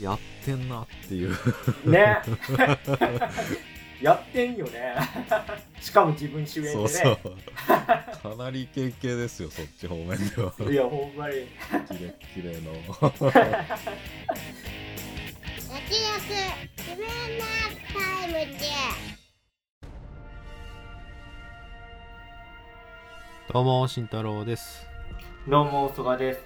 [0.00, 1.36] やってんなっていう。
[1.84, 2.18] ね。
[4.00, 4.94] やってんよね。
[5.78, 6.74] しかも自分主演でね。
[6.74, 7.18] そうそう。
[7.66, 10.54] かなりイケイケですよそっち方面では。
[10.70, 11.34] いやほんまに。
[11.88, 12.72] キレッキレの。
[12.72, 13.10] 焼
[15.88, 16.20] き焼
[16.78, 17.44] 自分の
[17.92, 18.60] タイムで。
[23.52, 24.86] どうも慎太郎です。
[25.46, 26.40] どうも曽我です。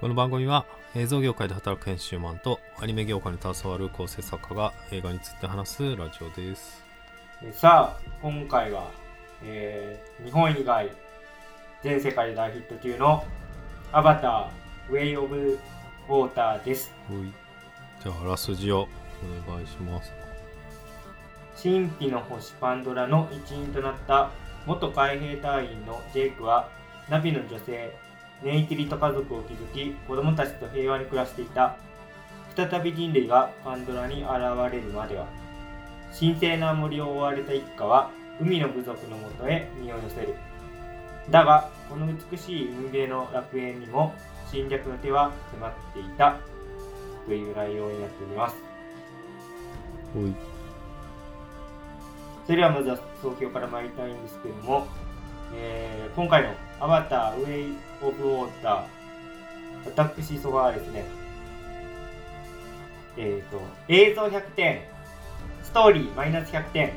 [0.00, 6.84] この番組は映像業界で働く編集マンとアニメ業界に携わる構成作家が映画について話すラジオです。
[7.54, 8.90] さあ今回は、
[9.42, 10.90] えー日本以外
[11.82, 13.24] 全世界で大ヒット中の
[13.90, 15.58] 「アバターウェイ・オブ・
[16.08, 16.92] ウォーター」です
[18.02, 18.86] じゃああらすじを
[19.48, 20.12] お願いします。
[21.60, 24.30] 神秘の星パンドラの一員となった
[24.66, 26.68] 元海兵隊員のジェイクは
[27.08, 27.96] ナビの女性
[28.42, 31.76] ネイティリと家族を築き子供たちと平和に暮らしていた。
[32.54, 34.30] 再び人類がパンドラに現
[34.70, 35.26] れるまでは
[36.18, 40.34] 神聖な森を追われた一家は海の部族のもとへ身を寄せる。
[41.30, 44.14] だがこの美しい海辺の楽園にも
[44.50, 46.36] 侵略の手は迫っていた。
[47.26, 48.56] という内容になっております。
[52.44, 54.86] それではまずは総評から参りたいんですけども、
[55.54, 56.50] えー今回の
[56.82, 58.82] 「アバターウェイ・オブ・ウォーター」
[59.86, 61.04] 私そばはですね。
[63.16, 64.80] えっ、と映像100点
[65.62, 66.92] ストーリーマイナス100点。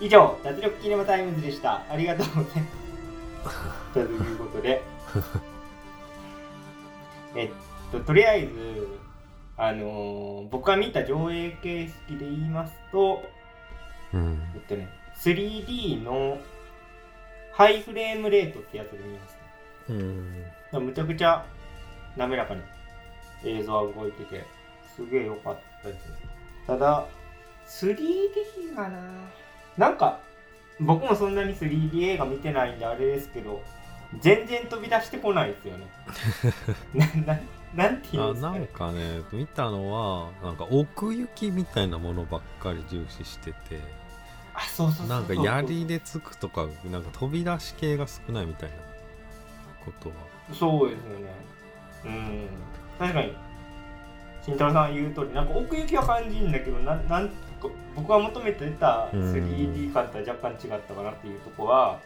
[0.00, 1.82] 以上脱力キネマタイムズでした。
[1.90, 2.62] ありがとうござい
[3.44, 3.58] ます。
[3.94, 4.82] ということで。
[7.34, 7.50] えっ
[7.90, 8.88] ととりあえず
[9.56, 13.24] あのー僕が見た上映形式で言いますと
[14.12, 14.40] うん。
[14.54, 16.38] えっとね、3D の
[17.54, 19.34] ハイフレームレートってやつで見まし
[19.88, 19.92] た。
[19.92, 21.44] うんむちゃくちゃ
[22.16, 22.60] 滑らかに
[23.44, 24.44] 映像は動いてて、
[24.96, 26.14] すげえ良かったですね。
[26.66, 27.06] ただ、
[27.68, 28.98] 3D がな
[29.76, 30.18] なんか、
[30.80, 33.62] 僕もそんなに 3D 映画見てないんであれですけど、
[34.20, 35.86] 全然飛び出してこないですよね。
[37.24, 37.40] な、な、
[37.74, 38.58] なんていうんあですかね。
[38.58, 43.80] なんかね見たのはなんか奥行きみたいなものばっかり重視してて
[44.54, 45.06] あ、そうそうそう。
[45.08, 48.76] なんか槍でつくとかなんか飛び出し系が少ないみたいな
[49.84, 50.14] ことは
[50.52, 51.34] そうですよね。
[52.04, 52.48] うん。
[52.98, 53.34] 確かに、
[54.42, 57.34] 慎太郎さん言う通り、なんか奥行きは感じるんだけど、ななんか
[57.96, 62.00] 僕が求めてたうん 3D 感とは若干違ったかなっていうところは、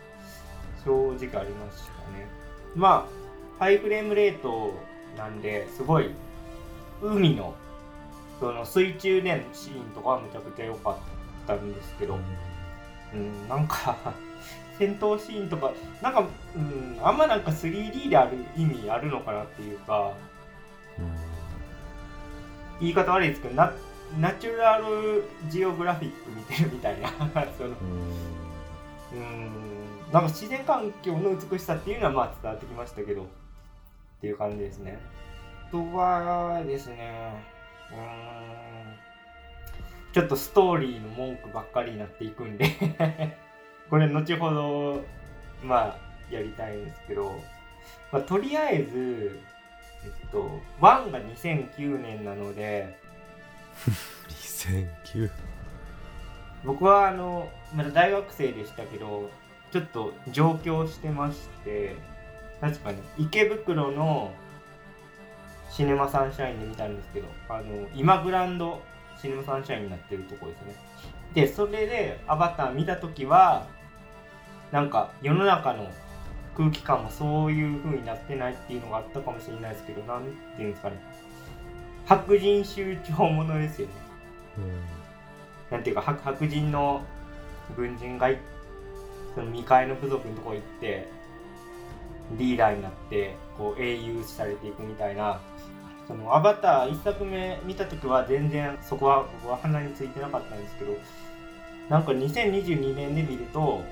[0.84, 2.26] 正直ありましたね。
[2.76, 3.08] ま
[3.58, 4.72] あ、ハイフレームレート
[5.16, 6.10] なんで、すごい、
[7.03, 7.54] 海の、
[8.38, 11.17] その水中でのシーンとかはめちゃくちゃ良かった
[11.54, 12.19] んですけど、
[13.14, 13.97] うん、なんか
[14.78, 15.72] 戦闘シーンとか
[16.03, 20.12] なんか、うん、あんまなんか 3D である意味あるのかなっていうか
[22.81, 23.72] 言い方悪いですけどナ
[24.19, 27.08] ナチュラルジオグラフィック見てるみたいな
[27.58, 27.70] その
[29.12, 29.20] うん。
[29.20, 29.78] うん
[30.12, 33.26] なんか自然環境の美しさっていうのはまあ伝わってきましたけどっ
[34.20, 34.98] ていう感じですね。
[35.69, 37.44] あとはですね
[37.92, 38.77] うん
[40.12, 42.66] ちょっとストーリーの文句ばっかりになっていくんで。
[43.91, 45.04] これ後ほど
[45.62, 45.98] まあ
[46.30, 47.42] やりたいんですけど、
[48.12, 49.41] まあ、とりあえず
[50.04, 52.98] えっと1が2009年なので。
[54.28, 55.30] 2009
[56.64, 59.30] 僕はあのまだ大学生でしたけど
[59.70, 61.96] ちょっと上京してまして
[62.60, 64.32] 確かに池袋の
[65.70, 68.82] シネマサンシャインで見たんですけどあの今グランド
[69.20, 70.74] シネマサンシャインになってるとこですね。
[71.34, 73.66] でそれでアバター見た時は
[74.72, 75.90] なんか世の中の
[76.56, 80.22] 空気感もそういう風になってないっていうのがあったかもしれないですけどなん
[80.56, 80.96] ていうんですかね。
[82.06, 83.94] 白人集長ものですよね。
[85.70, 87.02] なんていうか白白人の
[87.76, 88.38] 軍人がい
[89.34, 91.06] その未開の部族のとこ行って
[92.38, 95.40] リーダーになってこう英雄視されていくみたいな
[96.08, 100.96] そのアバター1作目見た時は全然そこは僕は鼻についてなかったんですけど
[101.90, 103.82] なんか2022年で見ると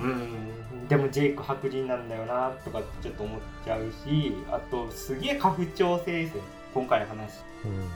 [0.00, 6.42] うんでもジェイク白人なんだよなとかちょっと思っちゃうしあとすげえ家父長制ですよ
[6.74, 7.40] 今回の話。
[7.64, 7.88] うん。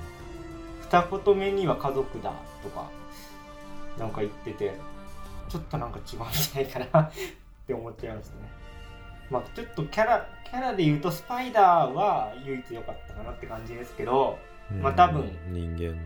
[0.80, 2.32] 二言目には家族だ
[2.62, 2.90] とか
[3.98, 4.74] なんか言ってて
[5.48, 7.10] ちょっとなんか違うんじゃないかなっ
[7.66, 8.59] て思っちゃいましたね
[9.30, 14.38] まあちょっとキャラキャラで言うとスパイダーは唯一良かったかなって感じですけど
[14.82, 16.00] まあ多分人間のね。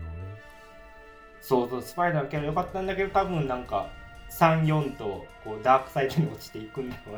[1.41, 3.89] そうそうスパイダーのキャラ良かったんだけど多分なんか
[4.31, 7.15] 34とこうダークサイドに落ちていくんだろう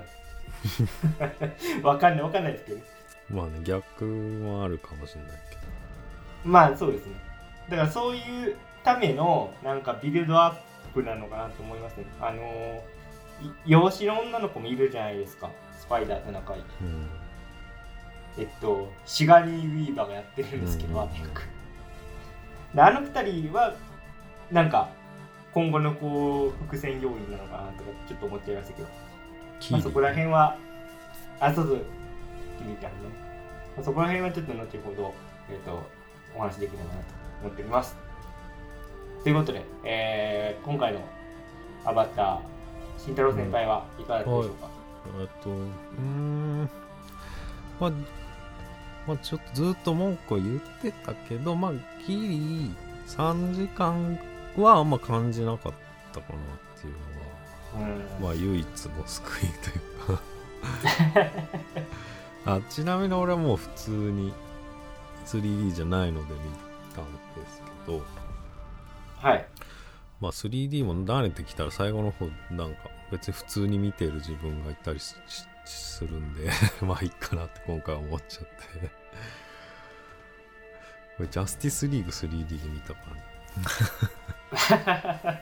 [1.84, 2.80] な わかんないわかんないですけど。
[3.30, 5.62] まあね逆もあるかもしれないけど。
[6.46, 7.14] まあそうですね。
[7.70, 10.58] だからそういうためのなんかビルドアッ
[10.94, 12.06] プなのかなと思いますね。
[12.22, 12.42] あの
[13.42, 15.50] い養子の女の子もいるじゃないですか。
[15.67, 17.08] スパイダーと仲いいうん。
[18.38, 21.10] えっとシガニー・ウィーバーがやってるんですけど、うん。
[22.76, 23.76] であの二人は
[24.52, 24.90] なんか
[25.54, 28.88] 今後のこう伏線要因なのかなとかちょっと思っちゃいましたけど、
[29.72, 30.58] まあ、そこら辺は
[31.40, 31.82] あそうそう
[32.60, 32.98] 君ちゃんね、
[33.76, 35.14] まあ、そこら辺はちょっと後ほど、
[35.50, 35.84] えっと
[36.36, 36.98] お話できればなと
[37.42, 37.96] 思っております。
[39.24, 41.02] ということで、えー今回の
[41.86, 42.40] アバター
[42.98, 44.87] 慎太郎先輩はいかがだったでしょうか、え
[45.26, 46.70] っとうーん。
[47.80, 47.92] まあ
[49.08, 51.72] まあちょっとずっと文句は言ってたけどまあ
[52.06, 52.72] ギリ
[53.08, 54.20] 3時間
[54.58, 55.74] はあんま感じなかっ
[56.14, 57.98] たかなっていうのは。
[58.20, 58.24] うん。
[58.24, 60.22] まあ唯一の救いというか。
[62.58, 64.34] あちなみに俺はもう普通に
[65.26, 66.40] 3D じゃないので見
[66.96, 67.06] たん
[67.44, 68.02] ですけど。
[69.22, 69.48] はい。
[70.20, 75.16] まあ 3D も慣れてきたら最後の方なんか別に普通に見てる自分がいたりす
[76.02, 76.50] るんで
[76.82, 78.90] まあいいかなって今回は思っちゃって。
[81.18, 83.00] これジャスティスリーグ 3D で見たか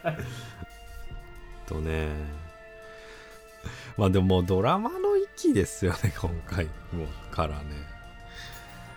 [0.07, 0.17] らね。
[1.67, 2.45] とね。
[3.97, 7.94] まあでももうドラマの域ですよね今回もうからね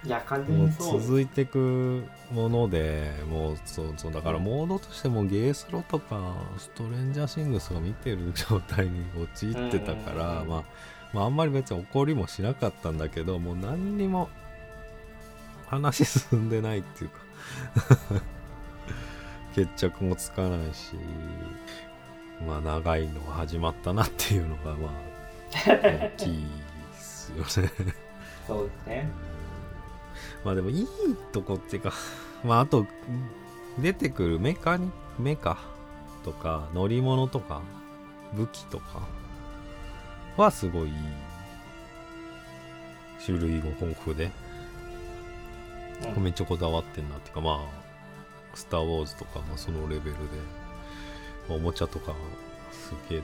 [0.08, 2.02] いや完全にそう続いていく
[2.32, 10.64] ものでもうそうそうだからモードとしてもゲースロとかストレンジャーシングスが見てる状態に陥ってたから、まあ、
[11.12, 14.30] まああんまり別に怒りもしなかったんだけどもう何にも
[15.66, 17.20] 話進んでないっていうか。
[19.54, 20.92] 決着もつかないし
[22.46, 25.08] まあ長いのが始まったなっていうのがまあ
[25.66, 26.46] 大きい
[26.92, 27.72] ですよね。
[28.46, 29.10] そうですね
[30.44, 30.86] まあでもいい
[31.32, 31.92] とこっていうか、
[32.44, 32.86] まああと、
[33.78, 35.58] 出てくるメカに、メカ
[36.24, 37.62] とか乗り物とか
[38.34, 39.02] 武器とか
[40.36, 40.92] はすごい
[43.24, 44.30] 種類も豊富で、
[46.18, 47.58] めっちゃこだわってんなっていうかまあ、
[48.54, 50.18] スター・ウォーズとかもそのレベルで、
[51.48, 52.12] おもちゃとか
[52.72, 53.22] すげえ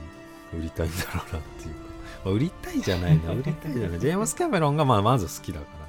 [0.53, 1.81] 売りたいんだろうなっていうか、
[2.25, 3.99] ま、売りたいじゃないな、売りたいじゃない。
[3.99, 5.84] ジェームス・キャメロンがまあまず好きだから。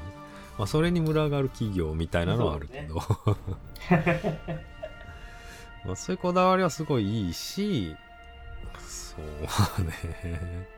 [0.59, 2.97] まあそれに群がる企業みたいなのはあるけど、
[5.85, 7.97] まあそういうこだわりはすごいいいし、
[8.79, 9.17] そ
[9.83, 10.69] うね。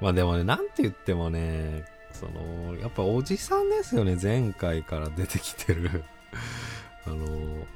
[0.00, 6.04] まあでもね、なんて言ってもね、その、やっぱおじさんですよね、前回から出てきてる。
[7.06, 7.66] あの、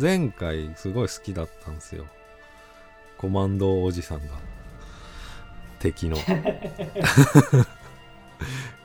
[0.00, 2.06] 前回すごい好きだったんですよ。
[3.18, 4.34] コマンドおじさんが。
[5.78, 6.16] 敵の。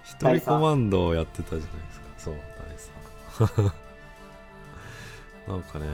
[0.07, 2.07] 一人コマンドをやってたじゃないですか。
[2.17, 2.35] そう、
[3.39, 3.73] 大佐。
[5.47, 5.85] なんかね、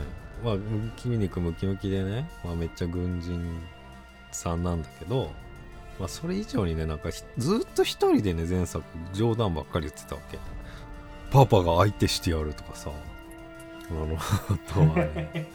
[0.43, 0.55] まあ、
[0.97, 3.59] 筋肉ムキムキでね、まあ、めっちゃ軍人
[4.31, 5.31] さんなんだけど、
[5.99, 8.83] まあ、それ以上にね、なんかひずっと一人でね、前作
[9.13, 10.37] 冗談ばっかり言ってたわけ。
[11.31, 12.91] パパが相手してやるとかさ、
[13.89, 15.49] あの、 あとはね、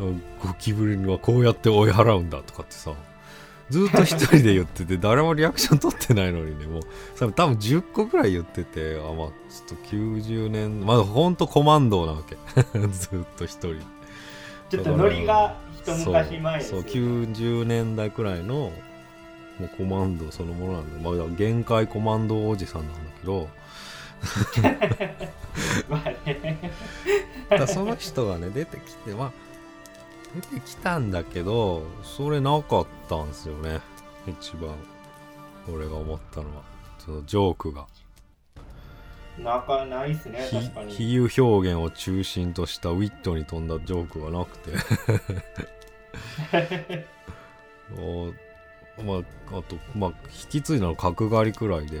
[0.42, 2.92] ゴキブリにはこうやって追い払うんだとかってさ、
[3.72, 6.82] ずっと一人で言ってて、誰もリアクション取ってないのにね、もう、
[7.16, 12.36] それ多分10個ぐらい言ってて、あ、まあ、ちょっと90年、まだほんとコマンドなわけ。
[12.92, 13.76] ずっと一人。
[14.68, 18.72] ちょっとノリが一昔前ですよそうそう90年代くらいのも
[19.60, 23.48] うコマンドそのものなんで、まあ、限界コマンドおじさんなんだけど
[27.58, 29.32] だその人がね出てきてまあ
[30.34, 33.80] 出てきたんだけどそれなかったんですよね。
[34.26, 34.74] 一番。
[35.72, 36.62] 俺が思ったのは。
[36.98, 37.86] そのジョークが。
[39.38, 40.92] なかないっすね比確かに。
[40.94, 44.72] 比喩表現を中心としたウィットに富んだジョークがなくて。
[47.98, 48.32] お
[49.02, 52.00] まああとまあ引き継いだの角刈りくらいで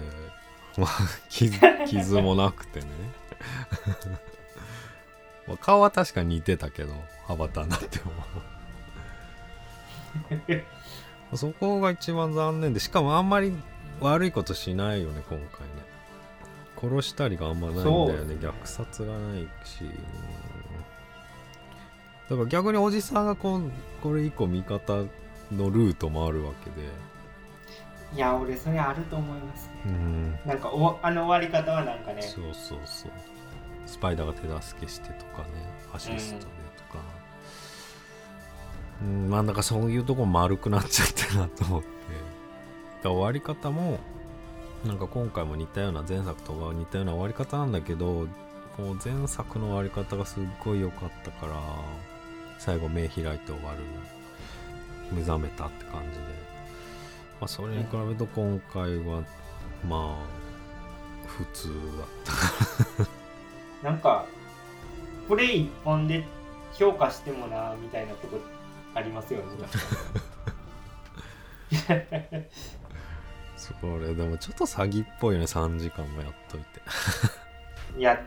[0.76, 0.88] まあ
[1.28, 2.86] 傷 傷もなくてね
[5.46, 6.94] まあ顔は確かに似てたけど
[7.28, 8.12] アバターになっても
[11.36, 13.56] そこが一番残念でしかもあんまり
[14.00, 15.92] 悪いことしないよね今回ね。
[16.76, 18.34] 殺したりがあんまないんだよね。
[18.40, 19.84] 虐殺がないし。
[19.84, 19.90] うん
[22.30, 23.70] だから逆におじさんがこう
[24.02, 24.94] これ以降味方
[25.52, 26.88] のルートもあるわけで。
[28.14, 29.72] いや俺それあると思いますね。
[29.86, 30.38] うん。
[30.46, 32.22] なんかおあの終わり方はなんかね。
[32.22, 33.10] そうそうそう
[33.92, 35.48] スパイダーが手助けしてとかね
[35.92, 36.44] アシストで
[36.76, 36.98] とか。
[39.02, 41.88] うんまあなんかそういうとこ丸くなっちゃってるなと思って。
[43.02, 43.98] で終わり方も
[44.86, 48.26] なんか今回も似たような前作とか似たような終わり方なんだけど
[48.78, 51.60] もう前作の終わり方がすっごい良かったから
[52.58, 53.80] 最後目開いて終わる
[55.12, 56.24] 目覚めたって感じで、
[57.40, 59.22] まあ、それに比べると今回は
[59.86, 63.21] まあ普通だった。
[63.82, 64.26] なんか
[65.28, 66.24] プレイ一本で
[66.74, 68.38] 評価してもなみたいなとこ
[68.94, 69.46] ありますよね。
[73.56, 76.66] それでもちょっと詐欺っぽいよね3時間もやっといて。
[77.98, 78.20] いや、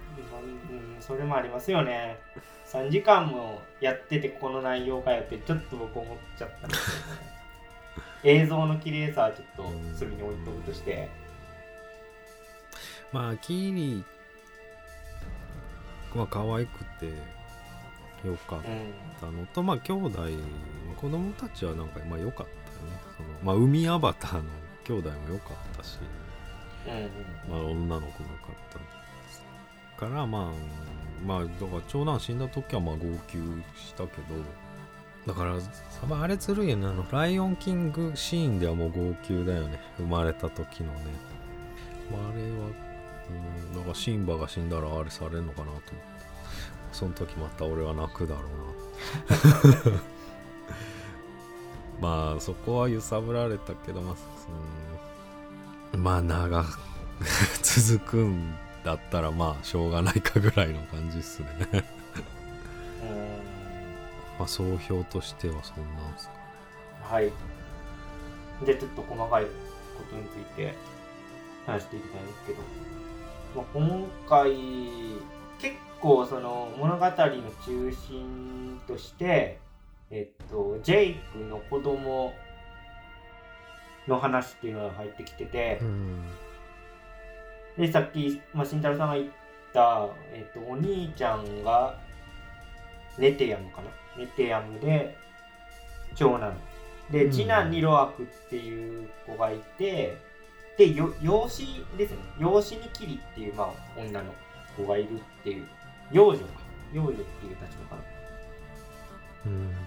[0.69, 2.17] うん、それもありますよね。
[2.67, 6.81] 3時間もやっててこの内容かよってちょっと僕思っちゃったんでね。
[8.23, 11.09] 映像の綺麗さはちょっと隅に置いとくとして。
[13.11, 14.05] まあキーリ
[16.19, 17.07] は可愛くて
[18.27, 18.65] よかっうん
[19.19, 20.19] たのと、まあ兄弟
[20.97, 22.99] 子供たちはなんかまあ良かったよね。
[23.17, 24.43] そのまあ海アバターの
[24.83, 25.99] 兄弟も良かったし
[26.87, 27.51] うん。
[27.51, 28.11] まあ、女の子も良か
[28.51, 28.55] っ
[29.97, 30.51] たからまあ
[31.25, 33.37] まあだから長男死んだ時はまあ号泣
[33.75, 34.35] したけど
[35.25, 36.85] だからサバあれずるいよね。
[36.85, 39.79] あのライオンキングシーンではもう号泣だよね。
[39.97, 40.99] 生まれた時のね、
[42.11, 42.69] まあ、あれは
[43.29, 43.33] う
[43.73, 46.15] んだからシンバが死んだらあれされるのかなと思って。
[46.95, 50.01] その時また俺は泣くだろうな
[52.31, 56.79] まあそこは揺さぶられたけどまあそのまあ長く
[57.61, 58.55] 続くん
[58.85, 61.47] だったらまあしょうがないかぐらいの感じっすね。
[61.73, 61.81] うん。
[64.39, 66.33] まあ総評としてはそんなんすか。
[66.33, 66.39] ね
[67.03, 67.31] はい。
[68.65, 69.49] で、ちょっと細かいこ
[70.09, 70.75] とについて
[71.65, 72.59] 話していきたいんですけど、
[73.55, 74.51] まあ、今回、
[75.59, 79.59] 結構その物語の中心として、
[80.11, 82.33] えっと、ジェイクの子供
[84.07, 86.25] の話っていうのが入ってきてて、うん。
[87.77, 89.27] で、さっき、まあ、慎太郎さんが言っ
[89.73, 91.97] た、えっと、お兄ちゃんが、
[93.17, 93.87] ネテヤムかな？
[94.17, 95.17] ネテヤムで、
[96.15, 96.53] 長男。
[97.09, 97.31] で、うん。
[97.31, 100.17] 次男にロアクっていう子がいて、
[100.77, 101.65] で、よ養子
[101.97, 102.17] ですね。
[102.39, 104.33] 養子にキリっていう、まあ、女の
[104.75, 105.67] 子がいるっていう、
[106.11, 106.45] 幼女か。
[106.93, 108.03] 幼女っていう立場か
[109.45, 109.77] うんな。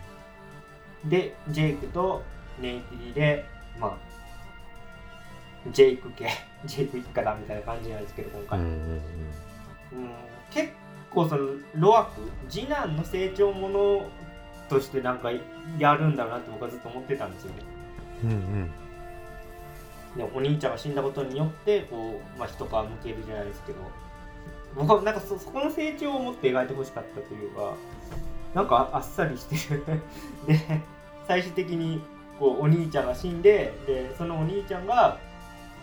[1.07, 2.23] で、ジェイクと
[2.61, 3.45] ネイティリで、
[3.79, 3.97] まあ、
[5.73, 6.29] ジェイク系、
[6.65, 8.59] ジェイク一家だみたいな感じなんですけど、今回。
[8.59, 9.01] うん
[10.51, 10.73] 結
[11.11, 14.07] 構そのロアク次男の成長もの
[14.69, 15.31] としてなんか
[15.79, 17.63] やるんだろうなって僕はずっと思ってたんですよね。
[18.25, 18.71] うんうん
[20.19, 22.69] でお兄ちゃんが死んだことによってこう、まあ、一皮む
[23.03, 23.79] けるじゃないですけど
[24.75, 27.75] 僕はなんかそそこの成長を持って描いてほしかったというか
[28.55, 29.85] なんかあっさりしてる。
[30.47, 30.81] で
[31.29, 32.03] 最終的に
[32.39, 35.19] こうお兄ちゃんが死んででそのお兄ちゃんが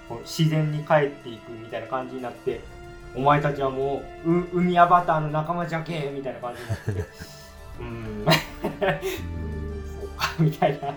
[0.09, 2.61] こう自然に帰っていくみたいな感じになって
[3.15, 6.91] お前たちはもうう海アバターの仲間じゃけみたいな感じになって。
[7.79, 8.25] うーん。
[9.99, 10.93] そうかみたいな。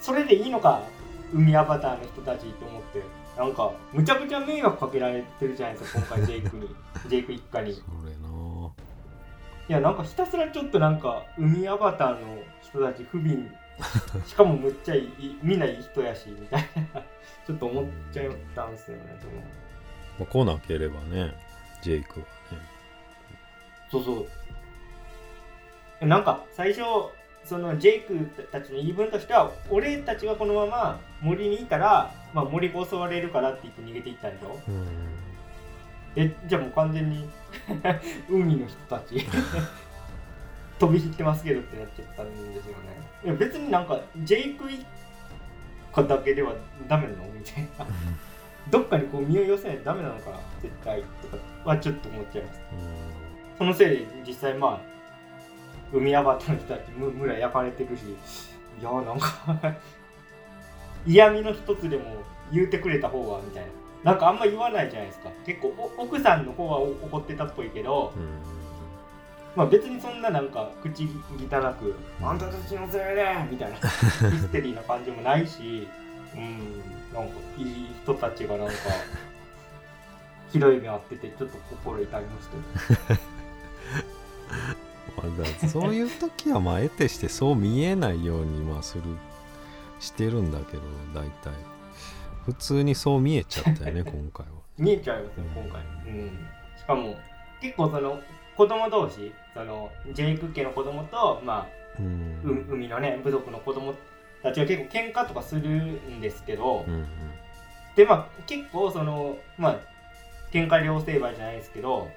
[0.00, 0.82] それでいいのか
[1.32, 3.02] 海アバターの人たちと思って
[3.36, 6.68] なんかむちゃくちゃ迷惑かけられてるじゃないですか今回 ジェイクに。
[7.06, 7.70] ジェイク一家に。
[7.70, 8.28] いそれな。
[9.68, 13.48] やなんかひたすらちょっとなんか海アバターの人たち不憫。
[14.26, 17.00] しかもむっちゃいいみんないい人やしみたいな。
[17.46, 19.32] ちょっと思っちゃったんですよねその。
[19.34, 19.42] ま
[20.22, 21.32] あ来なければね
[21.80, 22.32] ジェイクはね。
[23.90, 24.26] そうそ
[26.00, 26.06] う。
[26.06, 26.82] なんか最初
[27.48, 34.60] そのジェイクたちの言い分としては俺たちがこのまま森にいたら、まあ、森が襲われるからって言って逃げていったんでしょ？
[34.68, 34.86] うん。
[36.16, 37.28] えじゃあもう完全に
[38.28, 39.24] 海の人たち。
[40.78, 42.78] 飛び火ってますけどってなっちゃったんですよね。
[43.24, 44.86] いや別になんかジェイク一
[45.92, 46.52] 家だけでは
[46.86, 47.24] ダメなの？
[47.34, 47.86] みたいな。
[48.70, 50.36] どっかにこう身を寄せないとダメなのかな？
[50.60, 51.02] 絶対。
[51.22, 52.60] とかはちょっと思っちゃいます。
[53.56, 54.97] そのせいで実際まあ
[55.92, 58.02] 海アバターの人たちむ村焼かれてるし
[58.80, 59.74] いやなんか
[61.06, 62.04] 嫌味の一つでも
[62.52, 63.68] 言うてくれた方がみたいな。
[64.04, 65.30] なんかあんま言わないじゃないですか。
[65.44, 68.38] 結構お奥さんの方はお怒ってたっぽいけど、うん。
[69.56, 73.76] まあ、別にそんななんか口汚く「あんたたちのせいで!」みたいな。
[74.30, 75.88] ヒステリーな感じもないし
[76.34, 76.82] うん。
[77.12, 78.72] なんかいい人たちがなんか
[80.52, 82.48] ひどい目あっててちょっと心痛みまし
[83.08, 83.14] た
[85.68, 89.02] そういう時はまあ得てしてそう見えないようにまあする
[90.00, 90.82] してるんだけど
[91.14, 91.52] 大体。
[92.48, 94.52] 普通にそう見えちゃったよね 今回は。
[94.78, 97.16] 見えちゃいますよ今回、うん、しかも
[97.60, 98.20] 結構その
[98.56, 101.66] 子供同士そのジェイク家の子供とまあ
[101.98, 102.40] うん。
[102.68, 103.94] う海のね部族の子供
[104.42, 107.04] たちは結構喧嘩とかするんですけど、うん。
[107.96, 109.78] でまあ結構そのまあ
[110.50, 112.08] 喧嘩両成敗じゃないですけど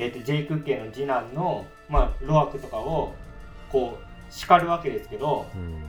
[0.00, 3.14] えー、とジェイク家の次男の、まあ、ロアクとかを
[3.70, 5.80] こう叱るわけですけどうん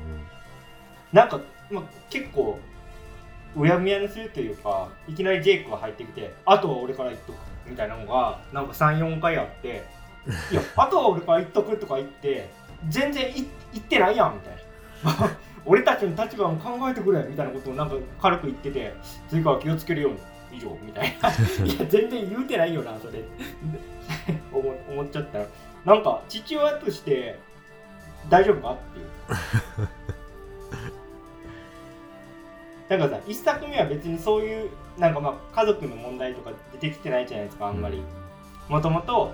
[1.14, 1.40] なんか、
[1.70, 2.60] まあ、結構
[3.56, 7.38] うやむやにするというかいきなりジェイクが入ってきて「あとは俺から言っとく」
[7.68, 9.86] みたいなのがなんか34回あって
[10.52, 12.50] 「いやあとは俺から言っとく」とか言って
[12.90, 14.56] 全然い言ってないやんみたい
[15.26, 15.30] な。
[15.64, 18.96] 俺たちの立場も考えてくれみたいなことをなんか軽く言ってて
[19.30, 20.18] 次から気をつけるように
[20.58, 21.30] 以上みたいな。
[21.66, 23.20] いや全然言うてないよなそれ。
[24.52, 25.46] 思思っちゃったら
[25.86, 27.40] なんか父親として
[28.30, 29.08] 大丈夫かっていう。
[32.90, 38.04] だからさ一作目は別にそういうなんかまあ家族の問題とか出てきてないじゃないですかあんまり。
[38.68, 39.34] もともと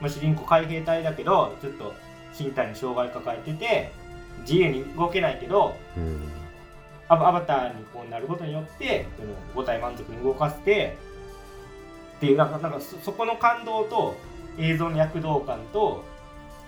[0.00, 1.94] まあ主人公海兵隊だけどちょっと
[2.38, 3.92] 身体の障害抱えてて
[4.40, 6.32] 自由に動けないけどうん。
[7.08, 10.96] アバターにこうなることによってその五体満足に動かせて
[12.22, 14.14] っていうなんかなんかそそこの感動と
[14.56, 16.04] 映像の躍動感と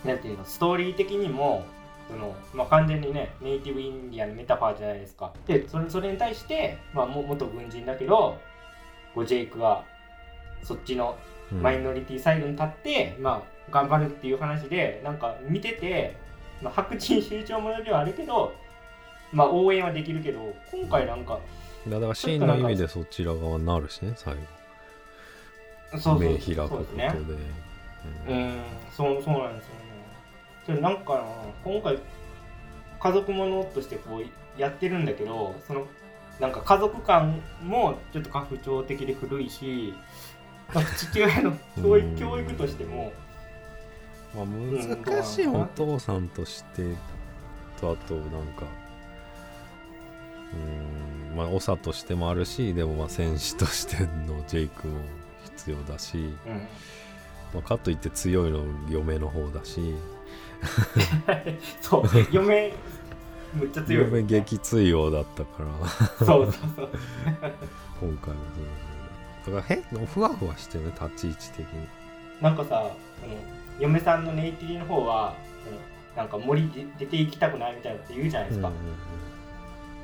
[0.04, 1.64] なんていうのストーリー的にも
[2.10, 5.32] その、まあ、完全にねネイティブインディアンのメタファーじゃないですか。
[5.46, 8.40] でそれそれに対して、まあ、も元軍人だけど
[9.14, 9.84] こうジェイクが
[10.64, 11.16] そっちの
[11.52, 11.62] うん。
[11.62, 16.16] マイノリティサイドに立って、まあ、頑張るっていう話でなんか見てて、
[16.62, 18.52] まあ、白人集中ものではあるけど、
[19.30, 21.38] まあ、応援はできるけど今回なんか
[21.86, 24.63] だからシーンの意味でそちら側になるしね最そう
[25.98, 27.02] そう後目開くそうことで。
[27.02, 27.52] ですね。
[28.28, 28.62] うん。
[28.90, 29.80] そうそうなんですよね。
[30.66, 31.24] それなんかな
[31.62, 31.98] 今回
[33.00, 35.86] 家族ものとしてこうやってるんだけどその
[36.40, 39.94] なんか家族感もちょっと家父長的で古いし
[40.96, 42.16] 父親の 教育うん。
[42.16, 43.12] 教育としても
[44.34, 46.96] まあ、ん難しいお父さんとして
[47.80, 48.24] とあとなん
[48.56, 48.64] か
[50.52, 54.98] うんまあ長としてもあるしでもまあ戦士としてのジェイクも
[55.56, 56.68] 必要だし、うん。
[57.52, 59.94] まあ、かといって強いの嫁の方だし。
[61.80, 62.72] そう嫁
[63.54, 64.04] むっちゃ強い。
[64.04, 66.26] 嫁激強だったから。
[66.26, 66.88] そうそうそう。
[68.00, 68.40] 今回も
[69.44, 71.88] そうだから変ふわふわしてるね立ち位置的に。
[72.40, 73.34] なんかさその
[73.78, 75.34] 嫁さんのネイティリの方は
[76.16, 78.80] なんか森で出て行きたくないみたいなこと言うじゃないですか、うんうん。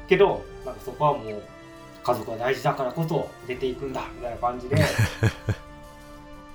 [0.09, 1.43] けどなんかそこはもう
[2.03, 4.77] 家族が大事だからこそ出ていくんだみたいな感じで。
[4.77, 4.83] で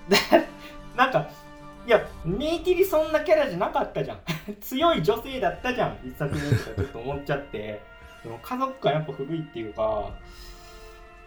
[0.95, 1.27] なんか
[1.85, 4.19] いやネイティリそんなキャラじゃなかったじゃん。
[4.61, 7.81] 強い女性だったじゃん一作目とかちょっと思っちゃって。
[8.23, 10.09] その家族がやっぱ古いっていうか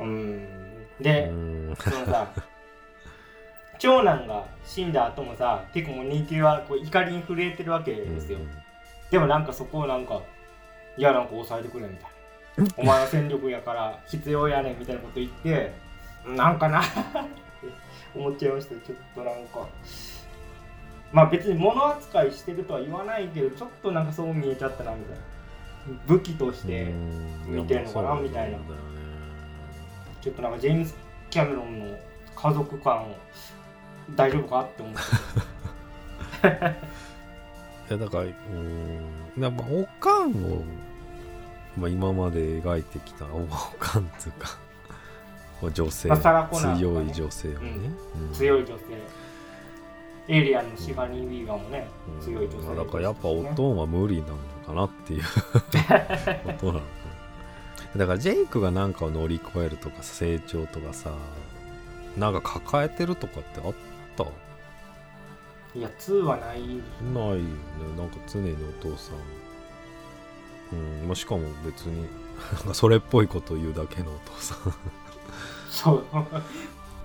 [0.01, 0.87] うん。
[1.01, 1.77] で、うん。
[1.79, 2.33] そのさ
[3.79, 8.39] 長男が死んだ後もさ結構もうネイティリはこう怒りに震えてるわけですよ、
[9.11, 10.21] でもなんかそこをなんか
[10.97, 12.09] いやなんか抑えてくれみたいな
[12.77, 15.73] お前は戦力やから必要やねんみたいなこと言って
[16.27, 16.91] なんかなって
[18.15, 18.75] 思っちゃいました。
[18.75, 19.69] ちょっとなんか。
[21.11, 25.23] まあ別に物扱いしてるとは言わないけどちょっとなんかそう見えちゃったなみたいな。
[26.07, 26.95] 武器としてう
[27.53, 27.57] ん。
[27.57, 28.59] 見てんのかなみたいな。
[30.21, 30.95] ちょっとなんかジェームス・
[31.31, 31.97] キャメロンの
[32.35, 33.07] 家族感
[34.15, 35.01] 大丈夫かって思って。
[37.95, 39.43] いやだからうん。
[39.43, 40.63] やっぱおかんを、
[41.79, 43.47] まあ、今まで描いてきたお
[43.79, 44.57] かんっていうか
[45.63, 47.59] まあ女性、まあ強い女性をね、
[48.29, 48.33] うん。
[48.33, 48.75] 強い女性。
[50.31, 52.21] エイリアンのシガニー・ウィーガーもねうん。
[52.25, 54.37] 強い女性まあだからやっぱおとんは無理なの
[54.67, 55.23] かなっていう。
[56.45, 56.81] ことなの。
[57.97, 61.11] だからジェイクが何かを乗り越えるとか成長とかさ
[62.19, 63.75] なんか抱えてるとかってあっ
[64.17, 64.25] た？
[65.79, 66.61] いや2はない。
[66.61, 67.43] ないよね。
[67.97, 69.17] なんか常にお父さん
[70.73, 72.03] うんまあしかも別に
[72.59, 74.55] なんかそれっぽいことを言うだけのお父さ。
[74.55, 74.75] ん
[75.71, 76.05] そう。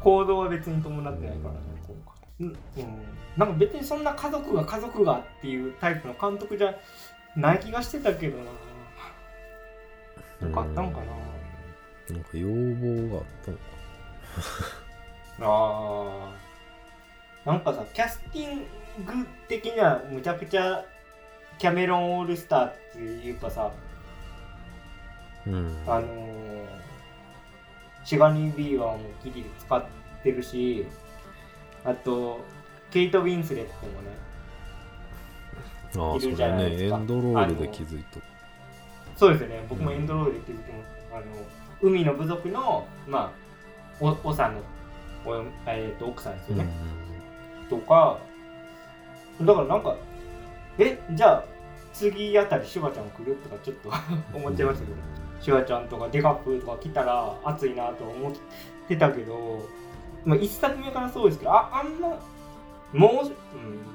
[0.02, 2.52] 行動は別に伴ってないからね今回うん、う。
[2.52, 2.58] ん、
[3.38, 6.76] なんか別にそんな家族が家族がっていうタイプの監督じゃ
[7.36, 8.44] ない気がしてたけどな。
[10.42, 11.04] なんかあったんかな。
[12.10, 12.16] うん。
[12.16, 13.64] なんか要望があったのか
[15.42, 17.50] あー。
[17.50, 18.60] なんかさキャスティン
[19.06, 20.86] グ的にはむちゃくちゃ
[21.58, 23.72] キャメロン・オールスターっていうかさ
[25.46, 25.78] なうん。
[25.88, 26.84] あのー
[28.06, 29.86] シガニー・ビーワーもギリ使っ
[30.22, 30.86] てるし
[31.86, 32.42] あと
[32.92, 34.10] ケイト・ウィンスレットもね
[35.94, 36.98] いるああそれじゃないですか。
[36.98, 38.20] ねエンドロールで気づいた。
[39.16, 39.66] そうですよね。
[39.70, 41.26] 僕もエンドロールで気づきました、あの
[41.82, 43.32] 海の部族のま
[44.02, 44.62] あおおさんの
[45.26, 46.68] およ、えー、と奥さんですよね、
[47.70, 48.20] とか
[49.42, 49.96] だからなんか
[50.80, 51.44] えじゃあ
[51.94, 53.36] 次あたりシュワちゃん来る？
[53.36, 53.90] とかちょっと
[54.38, 54.98] 思っちゃいましたけど、
[55.42, 58.34] シュワちゃんとかデカップとか来たら熱いなとは思っ
[58.88, 59.68] てたけど
[60.26, 62.18] まあ、1作目からそうですけどああんま
[62.94, 63.34] モー,、うん、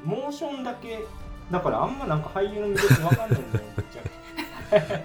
[0.05, 1.07] モーションだけ
[1.51, 5.05] だからあんまなんか俳優の魅力わかんないんだよぶっちゃけ。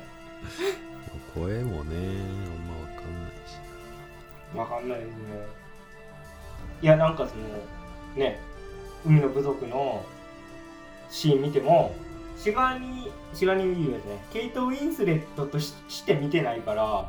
[1.39, 5.13] 声もねあんま分かんないしわかんないですね。
[6.81, 7.41] いやなんかその
[8.15, 8.39] ね
[9.05, 10.03] 海の部族の
[11.13, 11.95] シーン見ても
[12.35, 17.07] シガニーシガニー・ウィーバーですねケイト・ウィンスレットとしして見てないから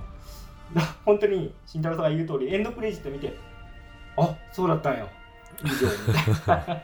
[0.75, 3.35] だ本当に慎太郎さんが言う通りエンドクレジット見て
[4.19, 5.09] あそうだったんや。
[5.65, 6.83] 以上みたい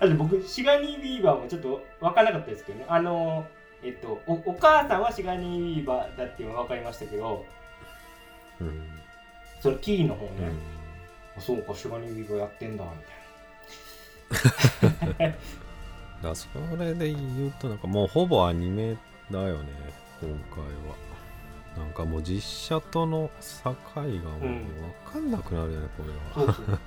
[0.00, 0.16] な。
[0.16, 2.86] 僕シガニー・ウィーバーもちょっと分からなかったですけどね。
[2.88, 3.46] あの
[3.82, 7.44] えっとおお母さんはシガニー・ウィーバーだっていうのは分かりましたけど
[8.60, 8.88] うん、
[9.60, 10.48] そのキーの方ね、うん。
[11.36, 13.17] あそうかシガニー・ウィーバーやってんだみたいな
[15.18, 15.38] だか
[16.22, 18.96] らそれで言うとなんかもうほぼアニメ
[19.30, 19.68] だよね
[20.20, 21.08] 今回は。
[21.76, 23.30] なんかもう実写との
[23.62, 26.78] 境がもう分かんなくなるよねこれは。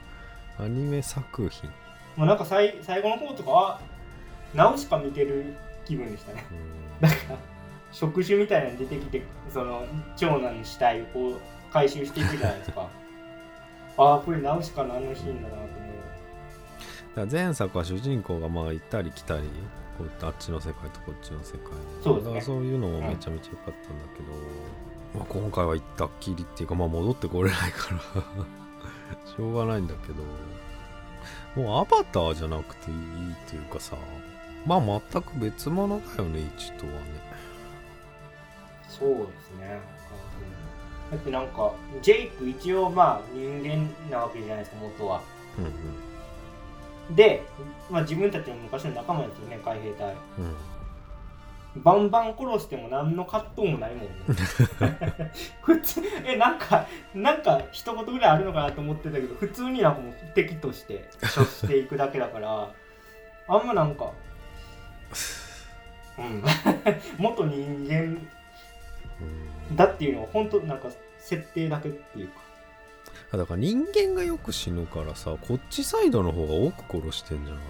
[0.59, 1.69] アニメ作品。
[2.17, 3.81] もうなんか最最後の方とかは
[4.53, 5.53] ナウシカ見てる
[5.85, 6.45] 気分でしたね。
[7.01, 7.07] うん。
[7.07, 7.35] なんか
[7.91, 9.85] 触手みたいなの出てきてその
[10.17, 11.39] 長男の死体をこう
[11.71, 12.87] 回収していくじゃないですか。
[13.97, 15.90] ああこれナウシカのあのシーンだなと思う
[17.15, 19.43] だ前作は主人公がまあ行ったり来たり
[19.97, 21.71] こうあっちの世界とこっちの世界。
[22.03, 22.23] そうですね。
[22.25, 27.99] だからそういうのもめちゃめちゃ良かったんだけど、まあ、今回は行ったっきりっていうかまあ戻ってこれないから。
[29.35, 30.23] しょうがないんだけど。
[31.55, 32.97] もうアバターじゃなくていい
[33.33, 33.97] っていうかさ
[34.65, 36.99] まあ全く別物だよね1とはね。
[38.87, 39.79] そうですね。
[41.11, 45.21] だってなんかジェイク一応まあ人間なわけじゃないですか元は。
[45.57, 45.71] うんうん
[47.15, 47.43] で、
[47.89, 50.15] まあ、自分たちの昔の仲間ですよね海兵隊。
[50.39, 50.55] うん。
[51.83, 54.11] バンバン殺しても何の葛藤もないもんね。
[55.63, 62.69] 普通えなんかなんか一言ぐらいあるのかなと思ってたけど普通になんかもう敵として処していくだけだから
[63.47, 64.11] あんまなんか
[66.17, 66.43] うん。
[67.17, 68.17] 元人間
[69.69, 69.75] うん。
[69.75, 72.33] だっていうのは本当なんか設定だけっていうか。
[72.35, 72.50] あ
[73.37, 77.63] だから人間がよく死ぬからさこっちサイドの方が多く殺してんじゃない？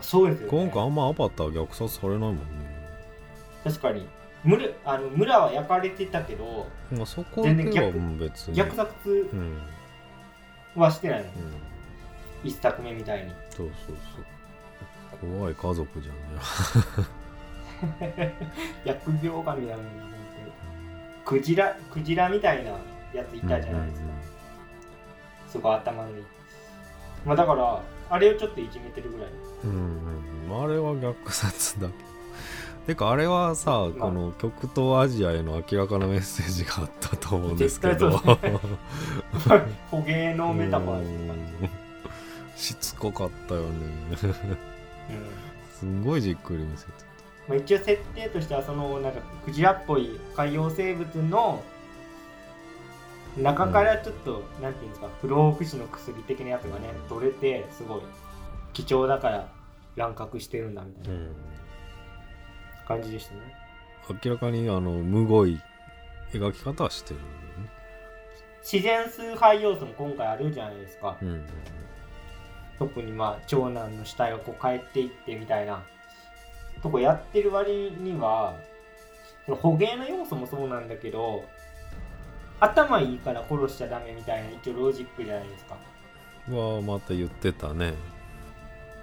[0.00, 2.42] そうですよ、ね、今回あんまアバター虐殺されないもんね。
[3.64, 4.06] 確かに。
[4.44, 7.66] 村あの村は焼かれてたけどまあそこでは別
[8.50, 8.54] に。
[8.54, 8.90] 虐殺
[9.32, 9.38] うん。
[9.38, 9.58] うん
[10.76, 11.20] はしてない。
[11.22, 11.26] の、
[12.44, 13.32] 一作目みたいに。
[13.50, 13.96] そうそう
[15.20, 15.36] そう。
[15.38, 16.14] 怖い家族じゃん
[17.98, 18.34] ね
[18.84, 20.10] 疫病神なのに本
[21.26, 22.70] 当にクジラクジラみたいな
[23.12, 24.08] やついたじゃないですか、
[25.48, 26.14] すごい頭のいい
[27.24, 29.28] まあだからあれをちょっといじめてるぐらい。
[29.64, 29.98] うん
[30.50, 32.08] あれは虐殺だけど。
[32.86, 38.10] てかあれはさ、まあこの極東アジアへの明らかなメッセージがあったと思うんですけど。
[39.90, 41.70] 捕鯨のメタファーって感うん。
[42.56, 43.68] しつこかったよね。
[44.18, 44.34] じ、うん。
[45.78, 46.92] すんごいじっくり見せて
[47.46, 51.62] まあ、一応設定としてはそのなんかクジラっぽい海洋生物の
[53.42, 58.00] 中からちょっと、なんていうんですか不老不死の薬的なやつがね取れてすごい
[58.72, 59.48] 貴重だから
[59.96, 61.36] 乱獲してるんだみたいなうん
[62.86, 63.40] 感じでしたね。
[64.24, 65.60] 明らかにあのむごい
[66.32, 67.28] 描き方はしてるよね。
[68.62, 71.16] 自然崇拝要素も今回あるじゃないですか。
[71.20, 71.46] うん
[72.78, 75.82] 特にまあ長男の死体がこう帰っていってみたいな
[76.80, 78.54] とこやってる割には
[79.46, 81.44] その捕鯨の要素もそうなんだけど
[82.60, 85.98] 頭いいから殺しちゃダメみたいな一応ロジックじゃないですか、うん
[86.48, 87.92] はまた言ってたね、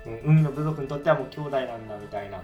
[0.06, 2.38] うん、海の部族にとってはもう兄弟なんだみたいな。
[2.38, 2.44] うん。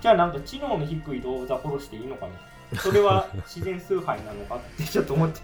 [0.00, 2.26] じゃあなんか知能の低い動物は殺していいのか
[2.72, 5.40] なそれは自然崇拝なのかってちょっと思って。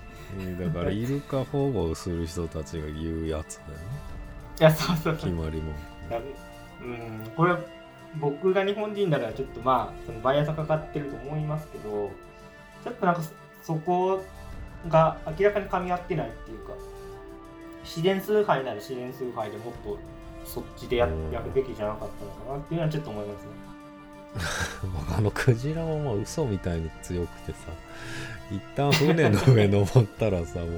[0.65, 3.71] だからイルカ保護をする人たちが言うやつだよ。
[3.71, 4.19] ね
[4.61, 5.73] いやそうそう決まりも
[6.83, 7.55] うんこれ
[8.17, 12.11] 僕が日本人だからちょっとまあそのバイアスかかってると思いますけど
[12.83, 13.23] ちょっとなんか
[13.69, 14.25] そそこ
[14.89, 16.73] が明らかに噛み合ってないっていうか
[17.85, 19.99] 自然崇拝なら自然崇拝でもっと
[20.47, 21.31] そっちでやうん。
[21.31, 23.51] やるべきじゃなかったのかなっていうのはちょっと思いますね。
[25.19, 27.59] あのクジラもまあ嘘みたいに強くてさ
[28.51, 30.69] 一旦船の上登ったらさもう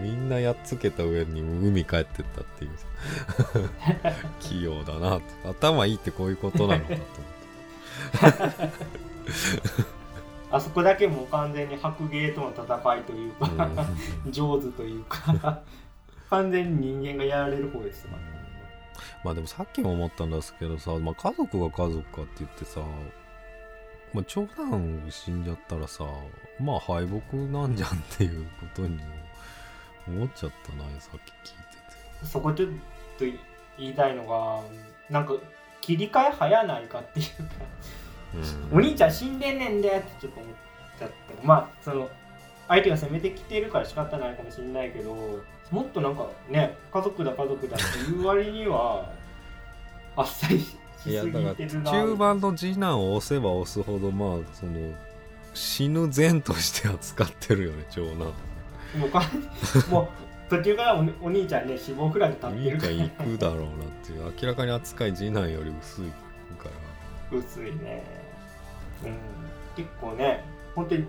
[0.00, 2.86] みんなやっつけた上に海帰ってったっていうさ
[4.40, 5.50] 器用だなと。
[5.50, 10.01] 頭いいってこういうことなのかと思って
[10.52, 13.70] あそこだけもう完全に白芸との戦いというか、
[14.24, 14.32] うん。
[14.32, 15.62] 上手というか
[16.30, 18.18] 完全に人間がやられる方ですから
[19.24, 22.80] まあでもさっきも思ったんですけどさ、まあ、家族が家族かって言ってさ、
[24.12, 26.04] まあ、長男死んじゃったらさ
[26.60, 29.02] まあ敗北なんじゃんっていうことにも
[30.08, 31.56] 思っちゃったなさっき聞い
[32.22, 32.68] てそこちょっ
[33.18, 33.24] と
[33.78, 34.62] 言いたいのが
[35.10, 35.34] なんか
[35.80, 37.64] 切り替え早ないかっていうかて、
[38.72, 40.54] お兄ちゃん死んでんねんでってちょっと思っ
[40.98, 41.14] ちゃった
[41.46, 42.08] まあその
[42.68, 45.14] 相手が攻めてきてるから仕方ないかもしれないけど
[45.70, 49.10] もっとなんかね家族だ家族だっていう割には
[50.16, 51.14] あっさりしすぎ
[51.54, 51.90] てるな。
[51.90, 54.72] 中盤の次男を押せば押すほどまあその
[55.54, 58.32] 死ぬ前として扱ってるよね長男。
[58.98, 59.22] もうか
[59.90, 60.08] もう
[60.50, 62.92] 途中からお,、お兄ちゃんね死亡フラグ立おってるから。
[62.92, 63.68] 兄ちゃん行くだろうなっ
[64.04, 66.04] ていう明らかに扱い次男より薄い
[67.38, 68.04] 薄いね。
[69.04, 69.16] うん。
[69.76, 71.06] 結構ね本当に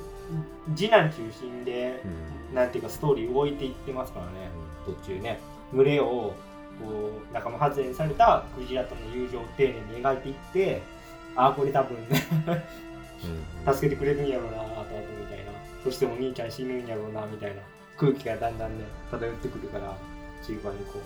[0.76, 2.02] 次男中心で
[2.50, 2.56] うん。
[2.56, 4.50] なんていうかストーリー動いていってますからね。
[4.86, 5.40] 途中ね。
[5.74, 6.34] 群れを
[6.80, 10.82] こう仲間外れにされたクジラとの友情を丁寧に描いていって
[11.36, 11.98] ああこれ多分
[13.74, 14.76] 助けてくれるんやろうな後々
[15.20, 15.52] みたいな。
[15.84, 17.62] そしてお兄ちゃん死ぬんやろうなみたいな。
[17.98, 19.96] 空気がだんだんね漂ってくるから
[20.46, 21.00] 中盤にこ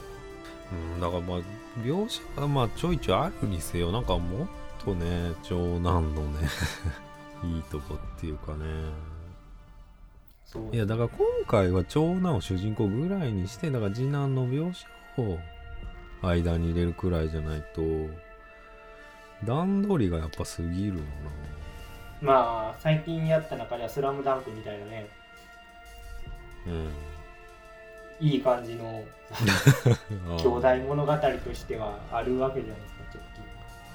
[0.70, 1.40] うん、だからまあ
[1.82, 4.48] 描写はまあちょいちょいあるにせよなんかもっ
[4.88, 6.47] とね長男のね
[7.43, 8.65] いいとこっていうかね。
[10.71, 15.38] いやだから今回は長男を主人公ぐらいにしてだから次男の描写を
[16.21, 17.82] 間に入れるくらいじゃないと
[19.43, 21.04] 段取りがやっぱ過ぎるよ
[22.21, 25.10] まあ最近やった中では「スラムダンクみたいなね
[26.65, 26.89] なうん。
[28.21, 29.04] いい感じの
[30.39, 32.82] 兄弟物語としてはあるわけじゃない。
[32.82, 32.97] ですか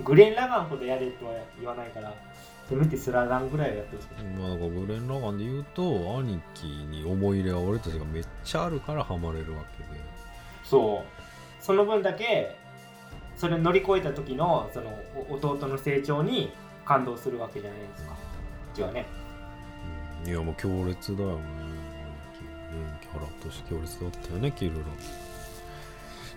[0.04, 2.14] グレン・ラガンほどやれとは言わないから
[2.68, 4.08] せめてスラダンぐらいはやってほしい。
[4.38, 5.82] まあなんかグレン・ラガンで言うと
[6.18, 10.00] 兄貴に思い入れは俺たちがめっちゃあるからハマれるわけで。
[10.64, 11.22] そう。
[11.62, 12.56] その分だけ
[13.36, 16.52] それを乗り越えた時のそのお弟の成長に
[16.84, 18.12] 感動するわけじゃないですか。
[18.12, 18.16] こ
[18.72, 19.06] っちはね。
[20.24, 20.30] うん。
[20.30, 21.42] いやもう強烈だよね
[23.02, 24.84] キャラとして強烈だったよねキルラ。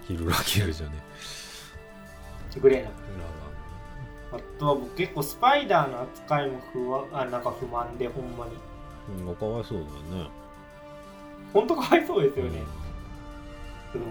[0.05, 0.93] キルラキルじゃね
[2.61, 3.44] グレン・ララガン
[4.35, 8.51] あとは僕結構スパイダーの扱いも不安あなんか不満でほんまに。
[9.27, 10.29] うんかわいそうだよね。
[11.53, 12.61] ほんとかわいそうですよね、
[13.93, 14.05] その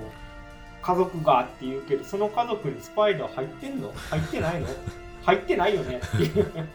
[0.80, 3.92] 家族がって言うけどその家族にスパイダー入ってんの？
[3.92, 4.66] 入ってないの？
[5.24, 6.68] 入ってないよねっていう。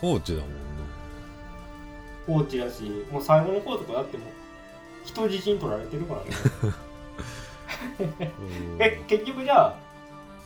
[0.00, 0.50] 放置だもん
[2.26, 4.28] 放置だしもう最後の方とかだってもう
[5.04, 6.30] 人質に取られてるからね。
[8.78, 9.76] なえ結局じゃあ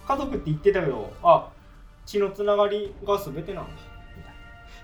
[0.07, 1.49] 家族って言ってたけどあ
[2.07, 3.71] 血のつながりが全てなんだ
[4.17, 4.31] みた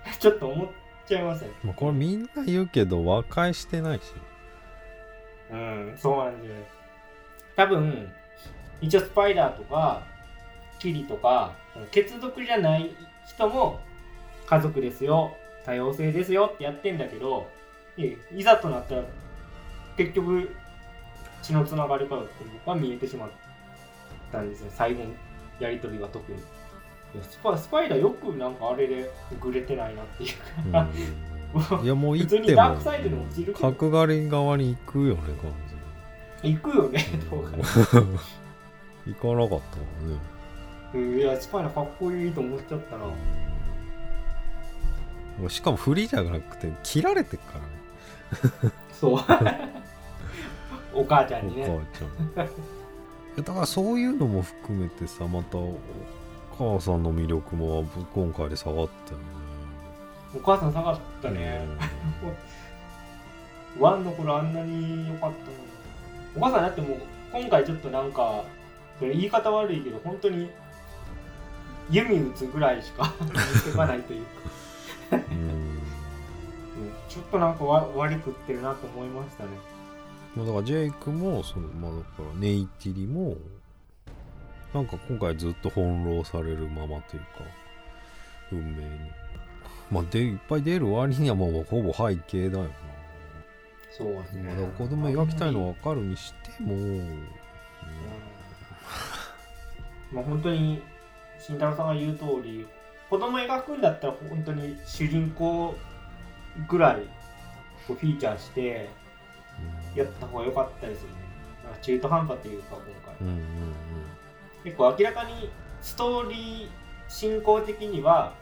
[0.09, 0.17] いな。
[0.19, 0.67] ちょっと思っ
[1.07, 4.13] ちゃいますねまあ、これみんな言うけど和解してないし。
[5.51, 6.79] うんそうなんだよね。
[7.55, 8.11] 多分
[8.81, 10.03] 一応スパイダーとか
[10.79, 11.53] キリとか
[11.91, 12.95] 血族じゃない
[13.27, 13.79] 人も
[14.45, 17.47] 家族ですよ多様性ですよってやってんだけど
[17.97, 19.03] いいざとなったら
[19.97, 20.49] 結局
[21.41, 23.29] 血のつながりからって僕は見えてしまっ
[24.31, 25.09] たんですね最後の
[25.59, 26.39] やり取りは特に。
[27.23, 29.11] スパスパイダーよくなんかあれで
[29.41, 30.27] グレてないなってい
[30.67, 30.83] うか、う
[31.81, 35.51] ん いやもう行って普通にダーもクサイドに落ちるけど角刈り側に行くよね完
[36.53, 37.51] 行くよね全にどうか。
[39.07, 40.19] 行かなかったもんね。
[40.93, 43.05] うんいや、スパイダーかっこいいと思っちゃったな。
[45.49, 47.59] しかも振りじゃなくて切られてっから
[48.69, 48.75] ね。
[48.91, 49.19] そう。
[50.93, 51.65] お母ちゃんにおね。
[51.65, 52.49] 母ちゃん
[53.41, 55.77] だからそういうのも含めてさまたお
[56.57, 59.39] 母さんの魅力も今回で下がったよね
[60.35, 61.61] お母さん下がったね。
[63.79, 65.33] ワンの頃あんなに良かったのに。
[66.35, 66.99] お母さんだってもう、
[67.31, 68.43] 今回ちょっとなんか、
[68.99, 70.49] それ言い方悪いけど、本当に、
[71.89, 75.19] 弓打つぐらいしか 見てかないというか、う
[77.09, 79.49] ちょっとなんかわ割り食ってるなと思いましたね。
[80.35, 83.35] まあだからジェイクもそのまあだからネイティリも
[84.73, 87.27] なんか今回ずっと翻弄されるままというか
[88.51, 88.89] 運命に。
[89.91, 92.69] まあでいっぱい出る割にはもうほぼ背景だよな、
[93.89, 94.43] そうですね。
[94.43, 97.27] まあ、だから子供描きたいのは分かるにしても、うん。
[100.11, 100.83] まあ本当に
[101.39, 102.67] 慎太郎さんが言う通り
[103.09, 105.73] 子供描くんだったら本当に主人公
[106.67, 107.01] ぐらい
[107.87, 108.89] こうフィーチャーして
[109.95, 111.15] やった方が良かったですよね。
[111.63, 113.15] なんか中途半端っていうか今回。
[113.21, 113.39] うんうん
[114.63, 115.49] 結構明らかに
[115.81, 116.69] ストーリー
[117.07, 118.33] 進行的には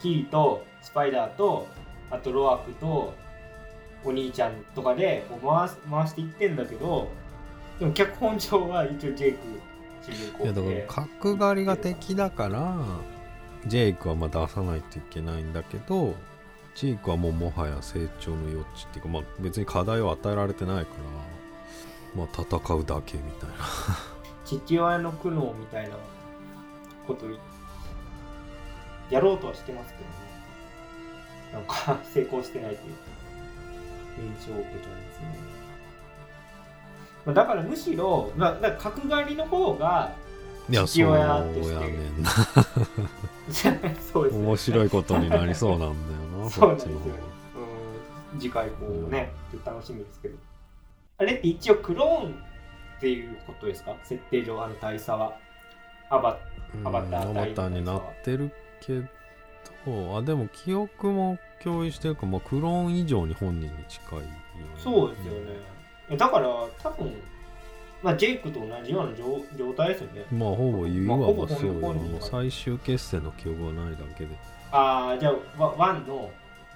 [0.00, 1.68] キーとスパイダーと
[2.10, 3.14] あとロアクと
[4.04, 7.08] お兄ちゃんとかでこう回す回していってんだけど
[7.78, 9.38] でも脚本上は一応ジェイク
[10.42, 12.76] いやだでから角刈りが敵だから
[13.66, 16.14] ジェイクはまあ出さないといけないんだけど
[16.76, 20.92] ジェイクはもうもはや成長の余地っていうか、まあ、別に課題を与えられてないか
[22.14, 23.54] ら、まあ、戦うだけみたいな。
[24.44, 25.96] 父親の苦悩みたいな
[27.06, 27.30] ことを
[29.10, 30.16] やろうとはしてますけどね。
[31.54, 32.94] なんか成功してないという
[34.18, 35.38] 印象を受けちゃいますね、
[37.24, 40.12] まあ、だからむしろ、まあ、だから角刈りの方が
[40.70, 41.62] 父親として。
[41.62, 42.30] そうやねんな。
[44.12, 44.46] そうですね。
[44.46, 45.94] 面白いことになりそうなんだよ
[46.46, 47.24] なそうなんですよこっちの方が
[48.32, 48.40] うん。
[48.40, 50.36] 次回こうね、ちょっと楽しみですけど。
[51.18, 53.96] あれって一応クローンっていうことですか？
[54.02, 55.36] 設定上あの大佐は。
[56.08, 56.38] アバ
[56.74, 59.00] うんアバターアバターになってるけ
[59.84, 64.30] どあでも記憶も共有してるから、まあ、クローン以上に本人に近いよね。
[64.78, 65.38] そうですよね、
[66.10, 67.12] えだから多分
[68.02, 70.24] まあジェイクと同じような状状態ですよね。
[70.30, 71.16] まあほぼ言わ。
[71.32, 74.30] ばそうよ、本人もう最終決戦の記憶がないだけで
[74.70, 76.30] ああじゃあワワンの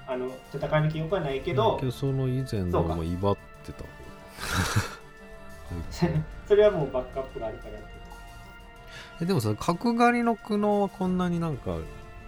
[0.06, 3.84] あの戦いの記憶はないけどけどその以前のも威張ってた。
[3.84, 4.00] 方
[6.48, 7.74] それはもうバックアップがあるから
[9.20, 11.76] えでもさ角刈りの苦悩はこんなになんか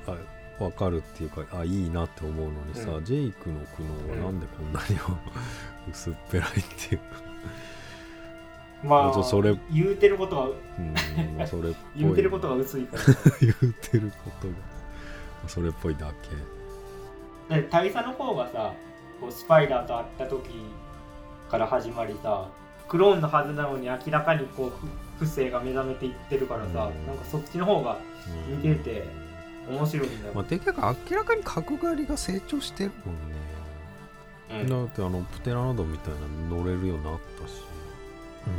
[0.07, 0.17] あ
[0.59, 3.05] 分かるっていうかあいいなって思うのにさ、うん。
[3.05, 5.19] ジェイクの苦悩はなんでこんなにも
[5.91, 6.53] 薄っぺらいっ
[6.89, 6.99] ていう。
[6.99, 7.05] か、
[8.85, 13.03] まあそれ言うてることはうんまあそれ 言うてることが薄いから。
[13.41, 14.55] 言うてることが
[15.47, 16.31] それっぽいだけ。
[17.55, 18.73] だって大佐の方がさ
[19.21, 20.51] こうスパイダーと会った時
[21.51, 22.49] から始まりさ
[22.89, 24.71] クローンのはずなのに明らかにこう
[25.21, 27.07] 不不正が目覚めていってるからさ、うん。
[27.07, 27.99] なんかそっちの方が
[28.51, 29.09] うん見てて
[29.69, 33.15] 面白いんだよ、まあ、でかく明らかに角刈りが成長してるもん
[34.59, 34.69] ね、うん。
[34.69, 37.63] だってあのプテラノドンみたいなの乗れるようになったし、
[38.47, 38.51] う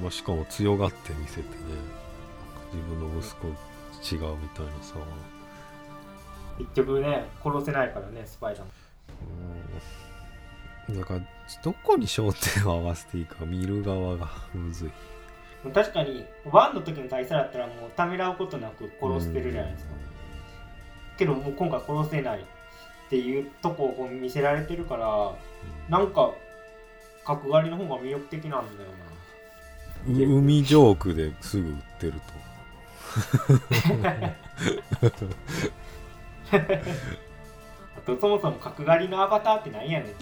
[0.00, 0.02] ん。
[0.02, 1.46] まあ、しかも強がって見せてね。
[2.72, 4.94] 自分の息子違うみたいなさ、
[6.60, 8.70] 結局ね殺せないからねスパイダーも。
[10.88, 11.20] うん、だから
[11.62, 14.90] どこに焦点を合わせていいか見る側がむずい。
[15.74, 19.90] 確かにワンの時の大佐だったらもうためらうことなく殺してるじゃないですか、
[21.18, 22.42] けどもう今回殺せないっ
[23.10, 25.34] ていうとこを見せられてるから
[25.90, 26.30] なんか
[27.26, 28.88] 角刈りの方が魅力的なんだよ
[30.08, 32.14] う海ジョークですぐ売ってる
[34.02, 34.32] な
[36.52, 36.58] あ
[38.06, 40.14] とそもそも角刈りのアバターって何やねん。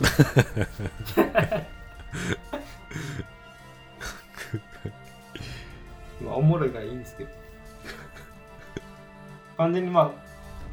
[6.24, 7.30] まあおもろいからいいんですけど。
[9.56, 10.10] 完全にまあ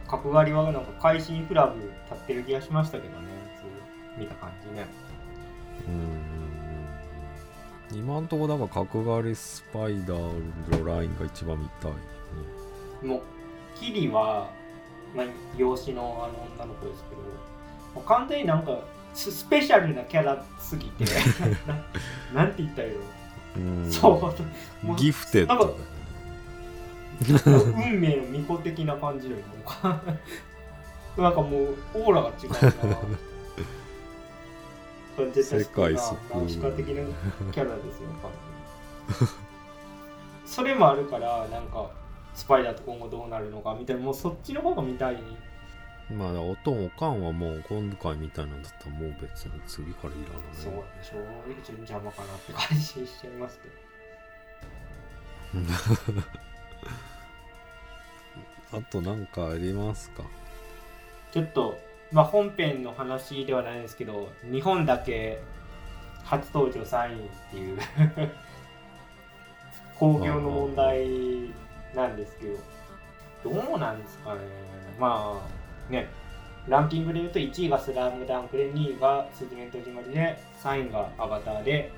[0.10, 3.28] 角刈りはなんか会心フラグ立ってる気がしましたけどね。
[3.60, 3.70] そう
[4.20, 4.86] 見た感じね。
[5.86, 5.96] とう
[7.98, 8.00] ん。
[8.00, 11.98] 今んとこだから角刈りスパイダーのラインが一番見たい、ね、
[13.04, 13.22] もう
[13.80, 14.50] キリは、
[15.16, 15.26] まあ、
[15.58, 17.22] 養子のあの女の子ですけど
[17.96, 18.80] もう完全になんか
[19.14, 21.06] ススペシャルなキャラすぎて
[21.66, 21.76] な
[22.44, 23.00] なんて言ったらいいの？
[23.58, 23.92] うん。
[23.92, 24.10] そ
[24.84, 24.86] う。
[24.86, 25.76] もうギフテッドだよね
[27.92, 32.98] 運命の巫女的な感じよりもなんかもうオーラが違うな。
[35.42, 36.94] 世界救うナウシカ的な
[37.54, 39.30] キャラですよ
[40.46, 41.90] それもあるからなんか
[42.36, 45.18] スパイダーと今後どうなるのかみたいなもうそっちの方が見たい。
[46.12, 51.14] まあおとんおかんはもう今回みたいなんだったらもう別に次からいらないそうでしょ
[51.66, 53.76] ちょっと邪魔かなって感じしちゃいますけど。
[58.78, 60.24] あとなんかありますか？
[61.32, 61.80] ちょっと、
[62.12, 65.42] まあ、本編の話ではないんですけど日本だけ
[66.24, 67.80] 初登場3位っていう。
[69.98, 71.54] 興行の問題
[71.96, 74.42] なんですけどどうなんですかね。
[75.00, 75.42] ま
[75.90, 76.10] あね
[76.68, 81.92] ランキングで言うと1位が「スラムダンクで2位が「すずめの戸締まり」で3位が「アバターで」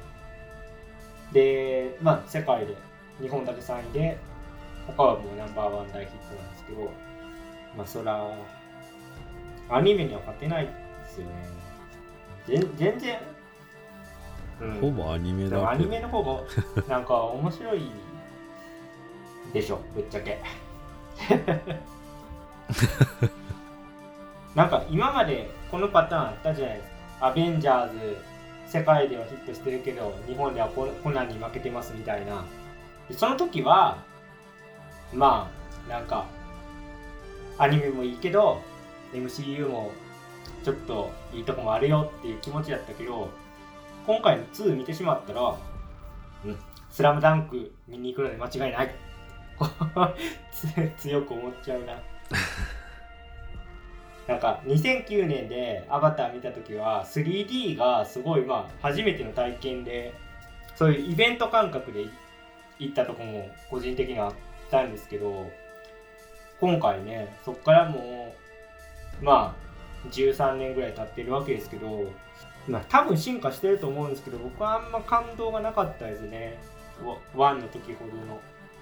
[1.32, 2.76] でまあ世界で
[3.22, 4.18] 日本だけ3位で
[4.88, 6.92] 他はもうナンバーワン大ヒットなんですけど
[7.78, 8.28] まあそら
[9.70, 10.72] アニメには勝てないで
[11.08, 11.32] すよね。
[12.46, 13.20] 全全然、
[14.62, 15.74] うん、ほぼアニメだけど。
[15.76, 16.44] ニメの方が
[16.88, 17.92] なんか面白い
[19.54, 20.42] でしょぶっちゃけ。
[24.56, 26.90] なんか今までこのパターンあったじゃないです
[27.20, 27.28] か。
[27.28, 28.18] アベンジャーズ
[28.68, 32.44] 世界ではヒットしてるけど日本ではコナンに負けてますみたいな。
[33.10, 33.98] でその時は
[35.14, 35.50] ま
[35.88, 36.26] あなんか
[37.58, 38.62] アニメもいいけど
[39.14, 39.92] MCU も
[40.64, 43.30] ちょっといいとこもあるよっていう気持ちだったけど
[44.06, 45.56] 今回の2見てしまったら
[46.46, 46.58] 「うん
[46.90, 48.96] スラムダンク見に行くので間違いない。
[50.98, 51.94] 強く思っちゃうな。
[54.28, 60.14] なんか2009年でアバター見た時は 3D がすごいまあ初めての体験で
[60.76, 62.08] そういうイベント感覚で
[62.78, 64.34] 行ったとこも個人的にはあっ
[64.70, 65.50] たんですけど
[66.60, 68.36] 今回ねそっからも
[69.22, 69.56] うま
[70.06, 72.12] あ13年ぐらい経ってるわけですけど
[72.68, 72.82] まあ。
[72.90, 76.60] 多分進化してると思うんですけど僕はあんま感動がなかったですね。
[77.34, 78.42] ワンの時ほどの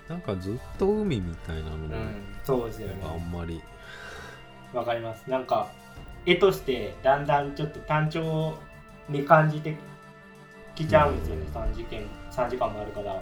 [0.09, 2.95] なんかずっと海みたいなのも、うんそうですよね。
[3.03, 3.61] あんまり。
[4.73, 5.29] わかります。
[5.29, 5.71] なんか
[6.25, 8.57] 絵としてだんだんちょっと単調
[9.09, 9.77] に感じて
[10.75, 12.01] きちゃうんですよね、3時間
[12.31, 13.21] 3時間もあるから。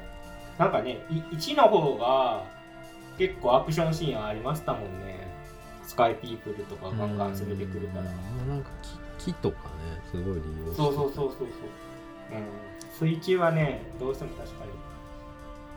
[0.58, 2.44] なんかねい1の方が
[3.18, 5.28] 結構アクションシーンありましたもんね。
[5.84, 8.02] スカイピープルとかガンガン攻めてくるから。
[8.02, 8.14] うんま
[8.44, 8.70] あなんか
[9.18, 11.48] 木木とかねすごい利用してそうそうそうそうそう。
[12.32, 13.10] うん。
[13.10, 14.72] 水中はねどうしても確かに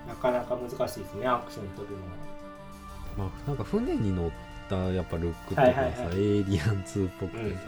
[0.06, 3.30] なかなか難しいですねアクション取るのは。
[3.30, 4.30] まあなんか船に乗っ
[4.68, 6.18] たやっぱルックとかさ、はいはいはい。
[6.18, 7.60] エイリアン2っぽくてさ、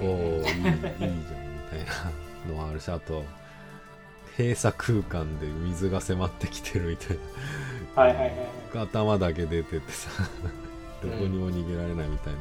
[0.00, 0.42] おうんうんうん。
[0.42, 1.20] おいいいいじゃんみ
[1.70, 1.84] たい
[2.46, 3.24] なのはあるしあと
[4.36, 7.18] 閉鎖空間で水が迫ってきてるみたい
[7.96, 8.76] はいはいはいはい。
[8.76, 10.10] な頭だけ出ててさ
[11.02, 12.40] どこにも逃げられないみたいな、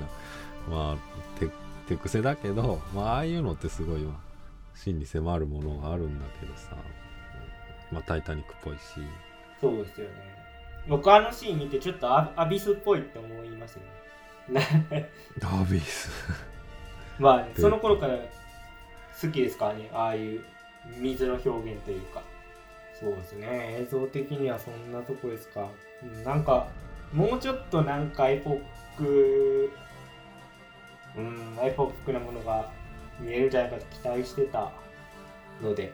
[0.69, 0.97] まあ
[1.39, 1.47] 手
[1.87, 4.11] 手癖だけど、まあああいうのってすごいわ
[4.75, 6.75] 真に迫るものがあるんだけどさ
[7.91, 8.81] まあタイタニックっぽいし
[9.59, 10.13] そうですよね。
[10.87, 13.81] 僕あのシーン見てちょっとアアビスっぽいって思いますよ
[14.49, 15.09] ね。
[15.39, 16.09] ダービス
[17.19, 18.17] まあ、ね、でその頃から
[19.21, 20.45] 好きですからね、ああいう
[20.97, 22.21] 水の表現というか。
[22.99, 25.67] そうですね、映像的にはそんなとこですか。
[26.01, 26.67] うんなんか、
[27.13, 28.61] もうちょっとなんかエポッ
[28.97, 29.71] ク、
[31.15, 32.71] うん、エポックなものが
[33.19, 34.71] 見えるんじゃないかと期待してた
[35.61, 35.93] ので、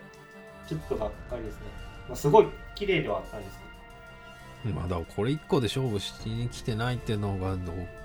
[0.68, 1.83] ちょっとがっかりですね。
[2.08, 3.58] まあ、すごい綺麗ではあったんです
[4.64, 4.76] けど。
[4.76, 7.58] まあだこれ1個で勝負しに来てないっていうのが大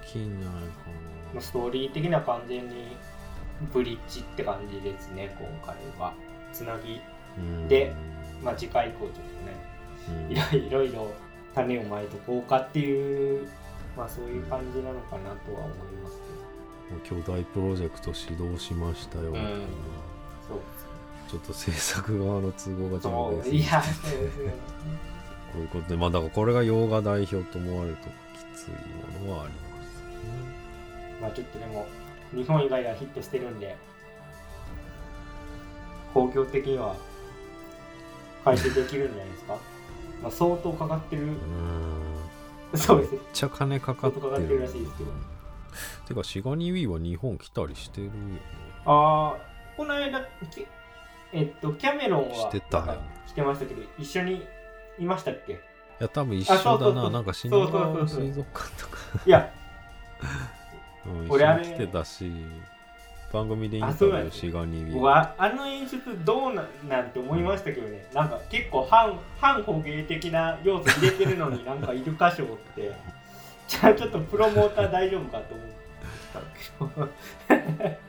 [0.04, 0.68] きいんじゃないか
[1.32, 2.96] まあストーリー的には完全に
[3.72, 6.14] ブリッジって感じですね、今回は。
[6.52, 7.00] つなぎ、
[7.68, 7.92] で
[8.42, 9.26] まあ、次回以降ちょっとね、
[10.08, 10.32] うん。
[10.32, 11.12] いろいろいろ
[11.54, 13.48] 種をまいとこうかっていう、
[13.96, 16.22] まあそういう感じなのかなとは思います
[17.04, 19.58] 巨大プロジェクト始動しましたよみたいな、うん。
[19.58, 19.72] けど。
[20.48, 20.58] そう
[21.28, 24.52] ちょっと制作側の都合がちょっとそう、いや、そうですよね。
[25.52, 28.10] こういうことでまあだからこれが洋画代表と思われるとき
[28.54, 28.70] つい
[29.22, 30.02] ものはありますね。
[31.22, 31.86] まあちょっとでも、
[32.34, 33.76] 日本以外ではヒットしてるんで、
[36.14, 36.96] 工業的には
[38.44, 39.56] 回収できるんじゃないですか？
[40.22, 41.26] まあ相当かかってる、う
[42.76, 42.78] ん。
[42.78, 43.12] そうです。
[43.12, 43.18] ね。
[43.18, 45.10] めっちゃ金かかって相当かかってるらしいですけど
[46.08, 48.40] てかシガニウィーは日本来たりしてるよね。
[48.86, 49.36] ああ、
[49.76, 50.20] この間、
[50.50, 50.66] き
[51.32, 52.60] えっと、キャメロンはして
[53.38, 54.46] てましたけど、一緒に
[54.98, 55.52] いましたっけ？
[55.52, 55.56] い
[56.00, 56.94] や多分一緒あそうそうそう。
[56.94, 59.52] だななんか品そうそう川そうそう水族館とかいや、
[61.06, 62.30] うん一俺あれ来てたし
[63.32, 72.92] 番組でインタビューあそうなんですシガニウィー僕はあの演出どうななんて思いましたけどね、なんか結構反反捕鯨的な要素入れてるのに なんかイルカショーって、
[73.66, 77.06] じゃあちょっとプロモーター大丈夫かと思っ
[77.46, 78.07] たけど。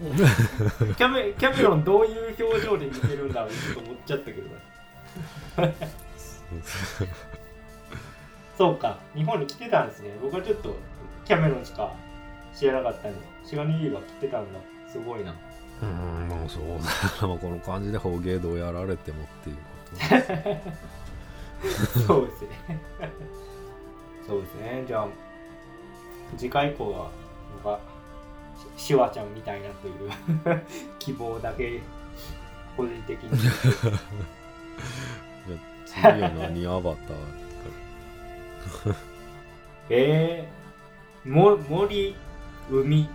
[0.00, 5.74] キャメキャメロンどういう表情で見てるんだろうって思っちゃったけどね
[8.56, 10.10] そうか、日本に来てたんですね。
[10.22, 10.74] 僕はちょっと
[11.24, 11.94] キャメロンしか
[12.54, 14.60] 知らなかったんで、シガニーは来てたんだ。
[14.90, 15.34] すごいな。
[15.82, 16.68] うんもうそうだ
[17.22, 19.62] なまあこの感じで捕鯨道やられてもっていうこ
[21.62, 22.48] とそうですね。
[24.26, 24.84] そうですね。
[24.86, 25.08] じゃあ、
[26.36, 27.10] 次回以降は、
[27.56, 27.80] 僕は、
[28.76, 30.10] シワちゃんみたいなという
[30.98, 31.80] 希望だけ、
[32.76, 33.30] 個人的に。
[35.86, 38.94] 次は何アバター
[39.90, 42.14] えー、も森、
[42.70, 43.08] 海、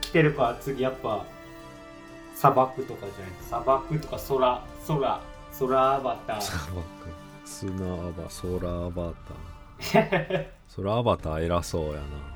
[0.00, 1.24] 来てるから次やっぱ、
[2.36, 3.32] 砂漠とかじゃない。
[3.42, 5.20] 砂漠とか空、空、
[5.58, 6.40] 空アバター。
[6.40, 6.84] 砂漠。
[7.44, 9.12] 砂アバソラアバ
[9.80, 10.46] ター。
[10.68, 12.33] ソラアバター偉そうやな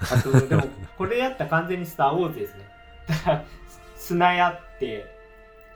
[0.00, 0.64] あと、でも、
[0.96, 2.64] これやったら完全にスター・ウォーズですね。
[3.08, 3.44] だから、
[3.96, 5.06] 砂やって、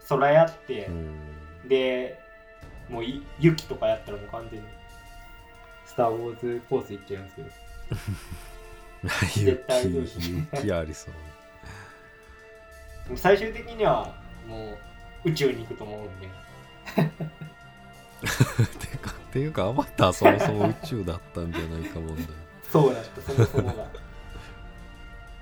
[0.09, 2.19] 空やってう、んで、
[2.89, 4.67] もうい雪とかやったらもう完全に、
[5.87, 7.49] スター・ウォーズコース行っちゃいますけど。
[9.45, 11.15] 絶対雪雪ありそう
[13.11, 14.15] もう最終的には、
[14.47, 14.79] も
[15.25, 16.29] う、宇宙に行くと思うんで。
[18.79, 22.27] てかっていうかアバターそもそも宇宙だったんじゃないか問題
[22.71, 23.87] そうだった、そもそもが。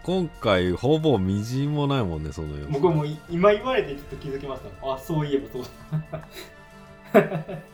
[0.05, 2.73] 今回ほぼみじんもないもんねその様子。
[2.73, 4.95] 僕もい今言われてちょっと気づきました。
[4.95, 6.27] あ、そういえばそうだ。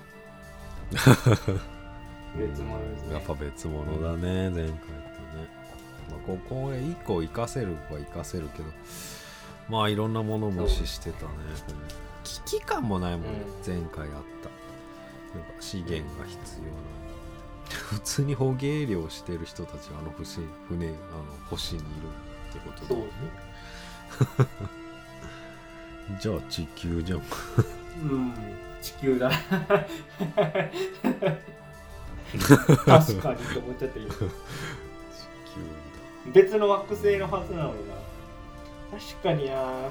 [2.37, 3.15] 別物ですね。
[3.15, 4.79] やっぱ別物だね前回とね。
[6.11, 8.69] まあ、ここれ1個活かせるは活かせるけど。
[9.69, 11.31] まあいろんなもの無視してたね。
[12.25, 13.75] 危機感もないもんね、うん。
[13.75, 14.51] 前回あった。
[15.39, 16.98] なんか資源が必要な
[17.91, 20.97] 普通に捕鯨漁してる人たちがあの星船あの
[21.51, 21.89] 星にいる
[22.51, 23.11] ってことだそうよね。
[26.21, 27.19] じゃあ地球じゃん。
[27.19, 27.23] う
[28.05, 28.33] ん
[28.81, 29.31] 地球だ。
[32.87, 34.31] 確かにと思っちゃった今地球
[36.33, 37.95] 別の惑星のはずなのにな。
[38.99, 39.91] 確かにな。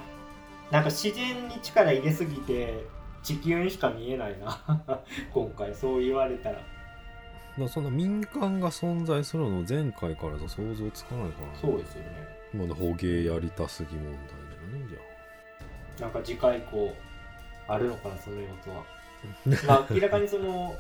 [0.72, 2.86] なんか自然に力入れすぎて
[3.24, 4.60] 地球にしか見えないな。
[5.34, 6.62] 今回そう言われたら
[7.66, 12.10] だそんな民間が存在するの前回からじゃ想像つかないからそうですよね。
[12.54, 14.88] まだ捕鯨やりたすぎ問題だよね
[15.98, 16.94] じゃなんか次回以降
[17.68, 18.84] あるのかなその要素は。
[19.68, 20.76] まあ 明らかにその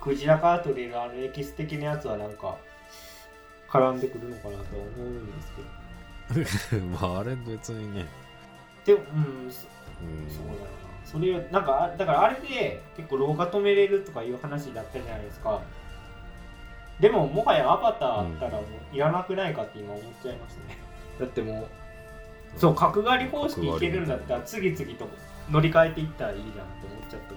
[0.00, 2.56] クジラから取れるあのエキス的なやつはなんか
[3.68, 5.52] 絡んでくるのかなとは思うんです
[6.74, 6.84] けど。
[6.98, 8.06] あ まああれ別にね。
[8.84, 9.02] でもう
[9.48, 9.66] んそ
[10.02, 10.30] うん。
[10.30, 10.88] そうだよな。
[11.04, 15.62] それなんかあだからあれで結構老化止めれるとかいう話だったじゃないですか
[17.00, 20.78] でももはやアバターあったらもういらなくないかって今思っちゃいましたね。
[21.20, 21.68] だっても
[22.56, 25.08] うそう角刈り方式いけるんだったら次々と
[25.50, 27.36] 乗り換えていったらいいじゃんって思っちゃってる。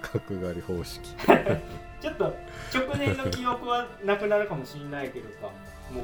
[0.00, 1.14] 角刈り方式。
[2.02, 2.24] ちょっと
[2.74, 5.48] 直前の記憶はなくなるかもしれないけどさ
[5.92, 6.02] も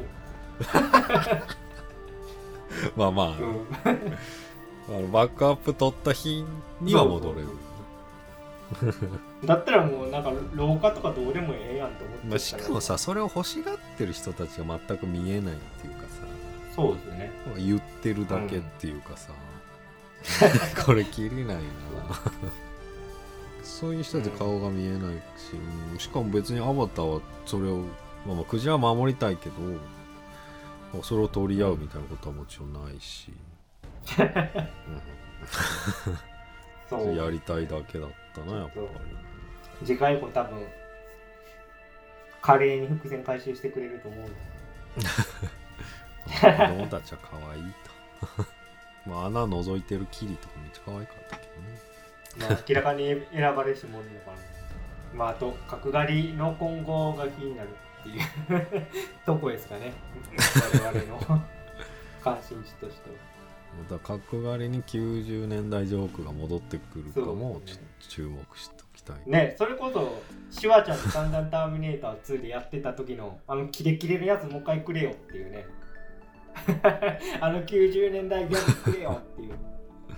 [2.96, 3.66] まあまあ、う、うん、
[4.96, 6.44] あのバックアップ取った日
[6.80, 7.49] には戻れる
[9.44, 16.18] だったらもうなんか老化とかどうでもええやんと思ってまあ、しかもさそれを欲しがってる人たちが全く見えないっていうかさ。
[16.74, 17.32] そうですよね。
[17.56, 19.32] 言ってるだけっていうかさ、
[20.84, 21.62] これきりないな。
[23.64, 25.54] そういう人たち顔が見えないし、
[25.92, 25.98] うん。
[25.98, 27.78] しかも別にアバターはそれを、
[28.26, 33.32] まあ、まあクジラは守りたいけどそれを取り合うみたいなことはもちろんないし、
[36.89, 37.09] そう。
[37.09, 38.86] うんやりたいだけだったなやっぱり。
[39.84, 40.66] 次回以降多分
[42.41, 44.28] 華麗に伏線回収してくれると思う
[46.28, 47.62] 子供たちは可愛い
[48.34, 48.45] と。
[49.11, 52.51] まあ穴覗いてるキリとかめっちゃ可愛かったけどね。
[52.51, 54.36] まあ明らかに選ばれし者のかな
[55.14, 57.68] まああと角刈りの今後が気になる
[58.01, 58.86] っていう。
[59.24, 59.93] とこですかね。
[60.82, 61.45] 我々の。
[62.22, 63.16] 関心事としては
[63.79, 69.16] また角刈りに90年代ジョークが戻ってくるかもねと注目しておきたい。
[69.26, 75.66] ねそれこそシュワちゃんと「三段ターミネーター2」でやってた時のあのキレキレのやつもう一回くれよっていうね。
[77.41, 79.55] あの90年代ギャグくれよっていう。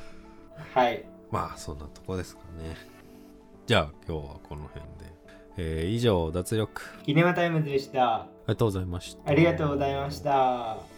[0.74, 1.04] はい。
[1.30, 2.76] まあそんなとこですかね。
[3.66, 4.88] じゃあ今日はこの辺で、
[5.56, 6.82] えー以上脱力。
[7.04, 8.22] キネマタイムズでした。
[8.22, 9.30] ありがとうございました。
[9.30, 10.89] ありがとうございました